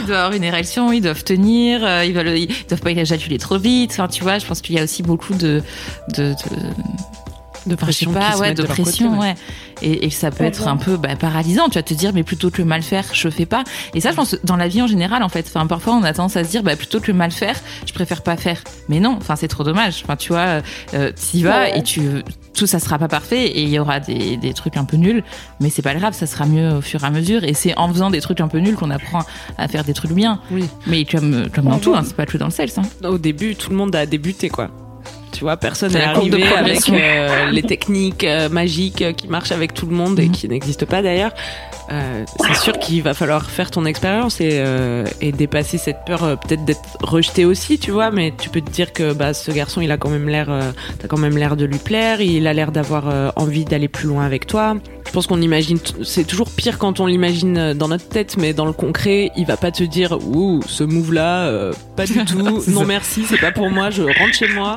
Ils 0.00 0.06
doivent 0.06 0.18
avoir 0.18 0.32
une 0.32 0.44
érection, 0.44 0.92
ils 0.92 1.00
doivent 1.00 1.24
tenir, 1.24 1.84
euh, 1.84 2.04
ils, 2.04 2.12
veulent, 2.12 2.36
ils 2.36 2.48
doivent 2.68 2.80
pas 2.80 2.90
éjaculer 2.90 3.38
trop 3.38 3.58
vite. 3.58 3.90
Enfin, 3.92 4.06
tu 4.08 4.22
vois, 4.22 4.38
je 4.38 4.46
pense 4.46 4.60
qu'il 4.60 4.76
y 4.76 4.78
a 4.78 4.84
aussi 4.84 5.02
beaucoup 5.02 5.34
de, 5.34 5.62
de, 6.16 6.30
de 6.32 6.34
de 7.66 7.74
Enfin, 7.74 7.86
je 7.86 7.92
sais 7.92 8.06
pression 8.06 8.12
pas, 8.12 8.38
ouais, 8.38 8.54
de, 8.54 8.62
côté, 8.62 8.82
pression, 8.82 9.18
ouais. 9.18 9.34
Et, 9.80 10.06
et 10.06 10.10
ça 10.10 10.30
peut 10.30 10.44
être 10.44 10.68
un 10.68 10.76
peu 10.76 10.96
bah, 10.96 11.16
paralysant. 11.16 11.68
Tu 11.68 11.74
vas 11.74 11.82
te 11.82 11.94
dire, 11.94 12.12
mais 12.12 12.22
plutôt 12.22 12.50
que 12.50 12.62
mal 12.62 12.82
faire, 12.82 13.04
je 13.12 13.28
fais 13.28 13.46
pas. 13.46 13.64
Et 13.94 14.00
ça, 14.00 14.10
je 14.10 14.16
pense, 14.16 14.36
dans 14.44 14.56
la 14.56 14.68
vie 14.68 14.82
en 14.82 14.86
général, 14.86 15.22
en 15.22 15.28
fait. 15.28 15.46
Enfin, 15.46 15.66
parfois, 15.66 15.94
on 15.94 16.02
a 16.02 16.12
tendance 16.12 16.36
à 16.36 16.44
se 16.44 16.50
dire, 16.50 16.62
bah, 16.62 16.76
plutôt 16.76 17.00
que 17.00 17.12
mal 17.12 17.30
faire, 17.30 17.56
je 17.86 17.92
préfère 17.92 18.22
pas 18.22 18.36
faire. 18.36 18.62
Mais 18.88 19.00
non, 19.00 19.16
enfin, 19.20 19.36
c'est 19.36 19.48
trop 19.48 19.64
dommage. 19.64 20.02
Enfin, 20.04 20.16
tu 20.16 20.32
vois, 20.32 20.62
euh, 20.94 21.12
t'y 21.12 21.42
vas 21.42 21.52
Ouais. 21.62 21.78
et 21.78 21.82
tu, 21.82 22.00
tout 22.54 22.66
ça 22.66 22.78
sera 22.78 22.98
pas 22.98 23.08
parfait 23.08 23.46
et 23.46 23.62
il 23.62 23.68
y 23.68 23.78
aura 23.78 24.00
des, 24.00 24.36
des 24.36 24.54
trucs 24.54 24.76
un 24.76 24.84
peu 24.84 24.96
nuls. 24.96 25.22
Mais 25.60 25.70
c'est 25.70 25.82
pas 25.82 25.94
grave, 25.94 26.14
ça 26.14 26.26
sera 26.26 26.46
mieux 26.46 26.76
au 26.76 26.80
fur 26.80 27.02
et 27.04 27.06
à 27.06 27.10
mesure. 27.10 27.44
Et 27.44 27.54
c'est 27.54 27.76
en 27.78 27.88
faisant 27.92 28.10
des 28.10 28.20
trucs 28.20 28.40
un 28.40 28.48
peu 28.48 28.58
nuls 28.58 28.74
qu'on 28.74 28.90
apprend 28.90 29.22
à 29.58 29.68
faire 29.68 29.84
des 29.84 29.94
trucs 29.94 30.12
bien. 30.12 30.40
Oui. 30.50 30.64
Mais 30.86 31.04
comme, 31.04 31.48
comme 31.54 31.66
dans 31.66 31.78
tout, 31.78 31.94
hein, 31.94 32.02
c'est 32.04 32.16
pas 32.16 32.26
que 32.26 32.38
dans 32.38 32.46
le 32.46 32.50
sexe. 32.50 32.78
Hein. 32.78 32.82
Au 33.04 33.18
début, 33.18 33.54
tout 33.54 33.70
le 33.70 33.76
monde 33.76 33.94
a 33.94 34.06
débuté, 34.06 34.48
quoi. 34.48 34.70
Tu 35.32 35.40
vois, 35.40 35.56
personne 35.56 35.92
n'est 35.92 36.12
courbe 36.12 36.28
de 36.28 36.34
arrivé 36.34 36.54
avec 36.56 36.88
euh, 36.90 37.50
les 37.50 37.62
techniques 37.62 38.24
euh, 38.24 38.48
magiques 38.48 39.02
euh, 39.02 39.12
qui 39.12 39.28
marchent 39.28 39.52
avec 39.52 39.74
tout 39.74 39.86
le 39.86 39.94
monde 39.94 40.20
et 40.20 40.26
Mhm. 40.26 40.32
qui 40.32 40.48
n'existent 40.48 40.86
pas 40.86 41.02
d'ailleurs. 41.02 41.32
Euh, 41.90 42.24
c'est 42.46 42.54
sûr 42.56 42.78
qu'il 42.78 43.02
va 43.02 43.12
falloir 43.14 43.50
faire 43.50 43.70
ton 43.70 43.84
expérience 43.84 44.40
et, 44.40 44.62
et 45.20 45.32
dépasser 45.32 45.78
cette 45.78 46.04
peur 46.06 46.20
peut-être 46.38 46.64
d'être 46.64 46.80
rejeté 47.00 47.44
aussi, 47.44 47.78
tu 47.78 47.90
vois. 47.90 48.10
Mais 48.10 48.32
tu 48.40 48.48
peux 48.50 48.60
te 48.60 48.70
dire 48.70 48.92
que 48.92 49.12
bah, 49.12 49.34
ce 49.34 49.50
garçon, 49.50 49.80
il 49.80 49.90
a 49.90 49.96
quand 49.96 50.08
même 50.10 50.28
l'air, 50.28 50.48
t'as 50.98 51.08
quand 51.08 51.18
même 51.18 51.36
l'air 51.36 51.56
de 51.56 51.64
lui 51.64 51.78
plaire. 51.78 52.20
Il 52.20 52.46
a 52.46 52.52
l'air 52.54 52.70
d'avoir 52.72 53.32
envie 53.36 53.64
d'aller 53.64 53.88
plus 53.88 54.06
loin 54.08 54.24
avec 54.24 54.46
toi. 54.46 54.76
Je 55.06 55.10
pense 55.12 55.26
qu'on 55.26 55.42
imagine, 55.42 55.78
c'est 56.04 56.26
toujours 56.26 56.48
pire 56.50 56.78
quand 56.78 57.00
on 57.00 57.06
l'imagine 57.06 57.58
euh, 57.58 57.74
dans 57.74 57.88
notre 57.88 58.08
tête, 58.08 58.36
mais 58.38 58.52
dans 58.54 58.64
le 58.64 58.72
concret, 58.72 59.30
il 59.36 59.44
va 59.44 59.56
pas 59.56 59.70
te 59.70 59.82
dire, 59.84 60.16
ouh, 60.26 60.60
ce 60.66 60.84
move-là, 60.84 61.46
euh, 61.48 61.72
pas 61.96 62.06
du 62.06 62.14
tout. 62.24 62.62
Non 62.68 62.84
merci, 62.84 63.24
c'est 63.28 63.38
pas 63.40 63.52
pour 63.52 63.68
moi. 63.70 63.90
Je 63.90 64.02
rentre 64.02 64.32
chez 64.32 64.48
moi. 64.48 64.76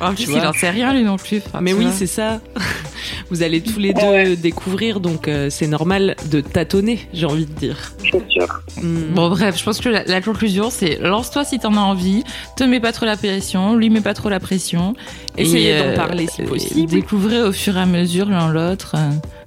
En 0.00 0.14
Tu 0.14 0.24
plus, 0.24 0.32
vois. 0.32 0.40
il 0.40 0.46
en 0.46 0.52
sait 0.52 0.70
rien, 0.70 0.94
lui 0.94 1.02
non 1.02 1.16
plus. 1.16 1.42
Enfin, 1.46 1.60
Mais 1.60 1.72
oui, 1.72 1.86
c'est 1.92 2.06
ça. 2.06 2.40
Vous 3.30 3.42
allez 3.42 3.60
tous 3.62 3.78
les 3.78 3.92
deux 3.92 4.36
découvrir, 4.36 5.00
donc 5.00 5.28
euh, 5.28 5.48
c'est 5.50 5.66
normal 5.66 6.16
de 6.30 6.40
tâtonner, 6.40 7.06
j'ai 7.12 7.26
envie 7.26 7.46
de 7.46 7.52
dire. 7.52 7.92
C'est 8.02 8.30
sûr. 8.30 8.46
Mm. 8.82 9.14
Bon 9.14 9.28
bref, 9.28 9.58
je 9.58 9.64
pense 9.64 9.80
que 9.80 9.88
la, 9.88 10.04
la 10.04 10.20
conclusion 10.20 10.70
c'est 10.70 10.98
lance-toi 11.00 11.44
si 11.44 11.58
t'en 11.58 11.74
as 11.74 11.80
envie, 11.80 12.22
te 12.56 12.64
mets 12.64 12.80
pas 12.80 12.92
trop 12.92 13.06
la 13.06 13.16
pression, 13.16 13.76
lui 13.76 13.90
mets 13.90 14.00
pas 14.00 14.14
trop 14.14 14.28
la 14.28 14.40
pression. 14.40 14.94
Essayez 15.36 15.70
Et, 15.76 15.78
d'en 15.78 15.84
euh, 15.88 15.96
parler 15.96 16.26
si 16.26 16.42
euh, 16.42 16.46
possible. 16.46 16.90
Découvrez 16.90 17.42
au 17.42 17.52
fur 17.52 17.76
et 17.76 17.80
à 17.80 17.86
mesure 17.86 18.28
l'un 18.28 18.52
l'autre. 18.52 18.96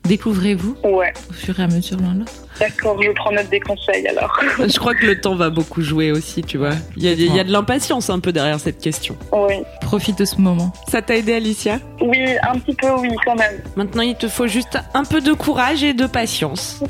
Découvrez-vous 0.08 0.76
Ouais. 0.84 1.14
au 1.30 1.34
fur 1.34 1.60
et 1.60 1.64
à 1.64 1.68
mesure 1.68 1.98
l'un 2.00 2.16
l'autre. 2.16 2.32
D'accord, 2.60 3.00
je 3.02 3.12
prends 3.12 3.32
note 3.32 3.50
des 3.50 3.60
conseils 3.60 4.08
alors. 4.08 4.40
Je 4.68 4.80
crois 4.80 4.96
que 4.96 5.06
le 5.06 5.22
temps 5.22 5.36
va 5.36 5.52
beaucoup 5.52 5.82
jouer 5.84 6.12
aussi, 6.12 6.42
tu 6.42 6.58
vois. 6.58 6.72
Il 6.96 7.04
y 7.04 7.08
a, 7.08 7.12
il 7.12 7.36
y 7.36 7.40
a 7.40 7.44
de 7.44 7.52
l'impatience 7.52 8.10
un 8.10 8.20
peu 8.20 8.32
derrière 8.32 8.60
cette 8.60 8.80
question. 8.80 9.16
Oui. 9.32 9.54
Profite 9.82 10.18
de 10.18 10.26
ce 10.26 10.38
moment. 10.42 10.74
Ça 10.90 11.04
t'a 11.04 11.16
aidé, 11.18 11.34
Alicia? 11.36 11.80
Oui, 12.02 12.18
un 12.50 12.58
petit 12.58 12.74
peu, 12.76 12.90
oui, 13.00 13.10
quand 13.26 13.36
même. 13.36 13.62
Maintenant, 13.76 14.02
il 14.02 14.15
te 14.15 14.28
faut 14.28 14.48
juste 14.48 14.80
un 14.96 15.04
peu 15.04 15.22
de 15.22 15.34
courage 15.34 15.84
et 15.84 15.93
de 15.93 16.08
patience. 16.08 16.82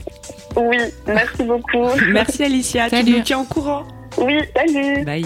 Oui, 0.55 0.77
merci 1.05 1.43
beaucoup. 1.43 1.89
Merci, 2.11 2.43
Alicia. 2.43 2.85
Tu 2.89 2.95
Salut. 2.95 3.11
nous 3.17 3.21
tiens 3.23 3.39
au 3.39 3.43
courant. 3.43 3.83
Oui, 4.17 4.39
salut. 4.55 5.03
Bye. 5.03 5.25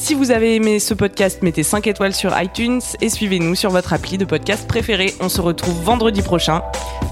Si 0.00 0.14
vous 0.14 0.30
avez 0.30 0.56
aimé 0.56 0.80
ce 0.80 0.94
podcast, 0.94 1.42
mettez 1.42 1.62
5 1.62 1.86
étoiles 1.86 2.14
sur 2.14 2.32
iTunes 2.40 2.80
et 3.02 3.10
suivez-nous 3.10 3.54
sur 3.54 3.70
votre 3.70 3.92
appli 3.92 4.16
de 4.16 4.24
podcast 4.24 4.66
préféré. 4.66 5.14
On 5.20 5.28
se 5.28 5.42
retrouve 5.42 5.78
vendredi 5.84 6.22
prochain. 6.22 6.62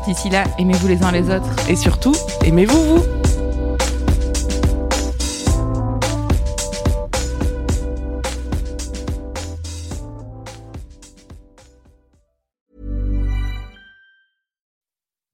D'ici 0.07 0.31
là, 0.31 0.45
aimez-vous 0.59 0.89
les 0.89 1.03
uns 1.03 1.13
les 1.13 1.29
autres. 1.31 1.55
Et 1.69 1.77
surtout, 1.77 2.15
aimez-vous 2.45 2.97
vous 2.97 3.05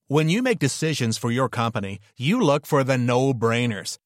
When 0.08 0.28
you 0.28 0.42
make 0.42 0.58
decisions 0.58 1.16
for 1.16 1.30
your 1.30 1.48
company, 1.48 1.98
you 2.18 2.40
look 2.40 2.66
for 2.66 2.84
the 2.84 2.98
no-brainers. 2.98 3.98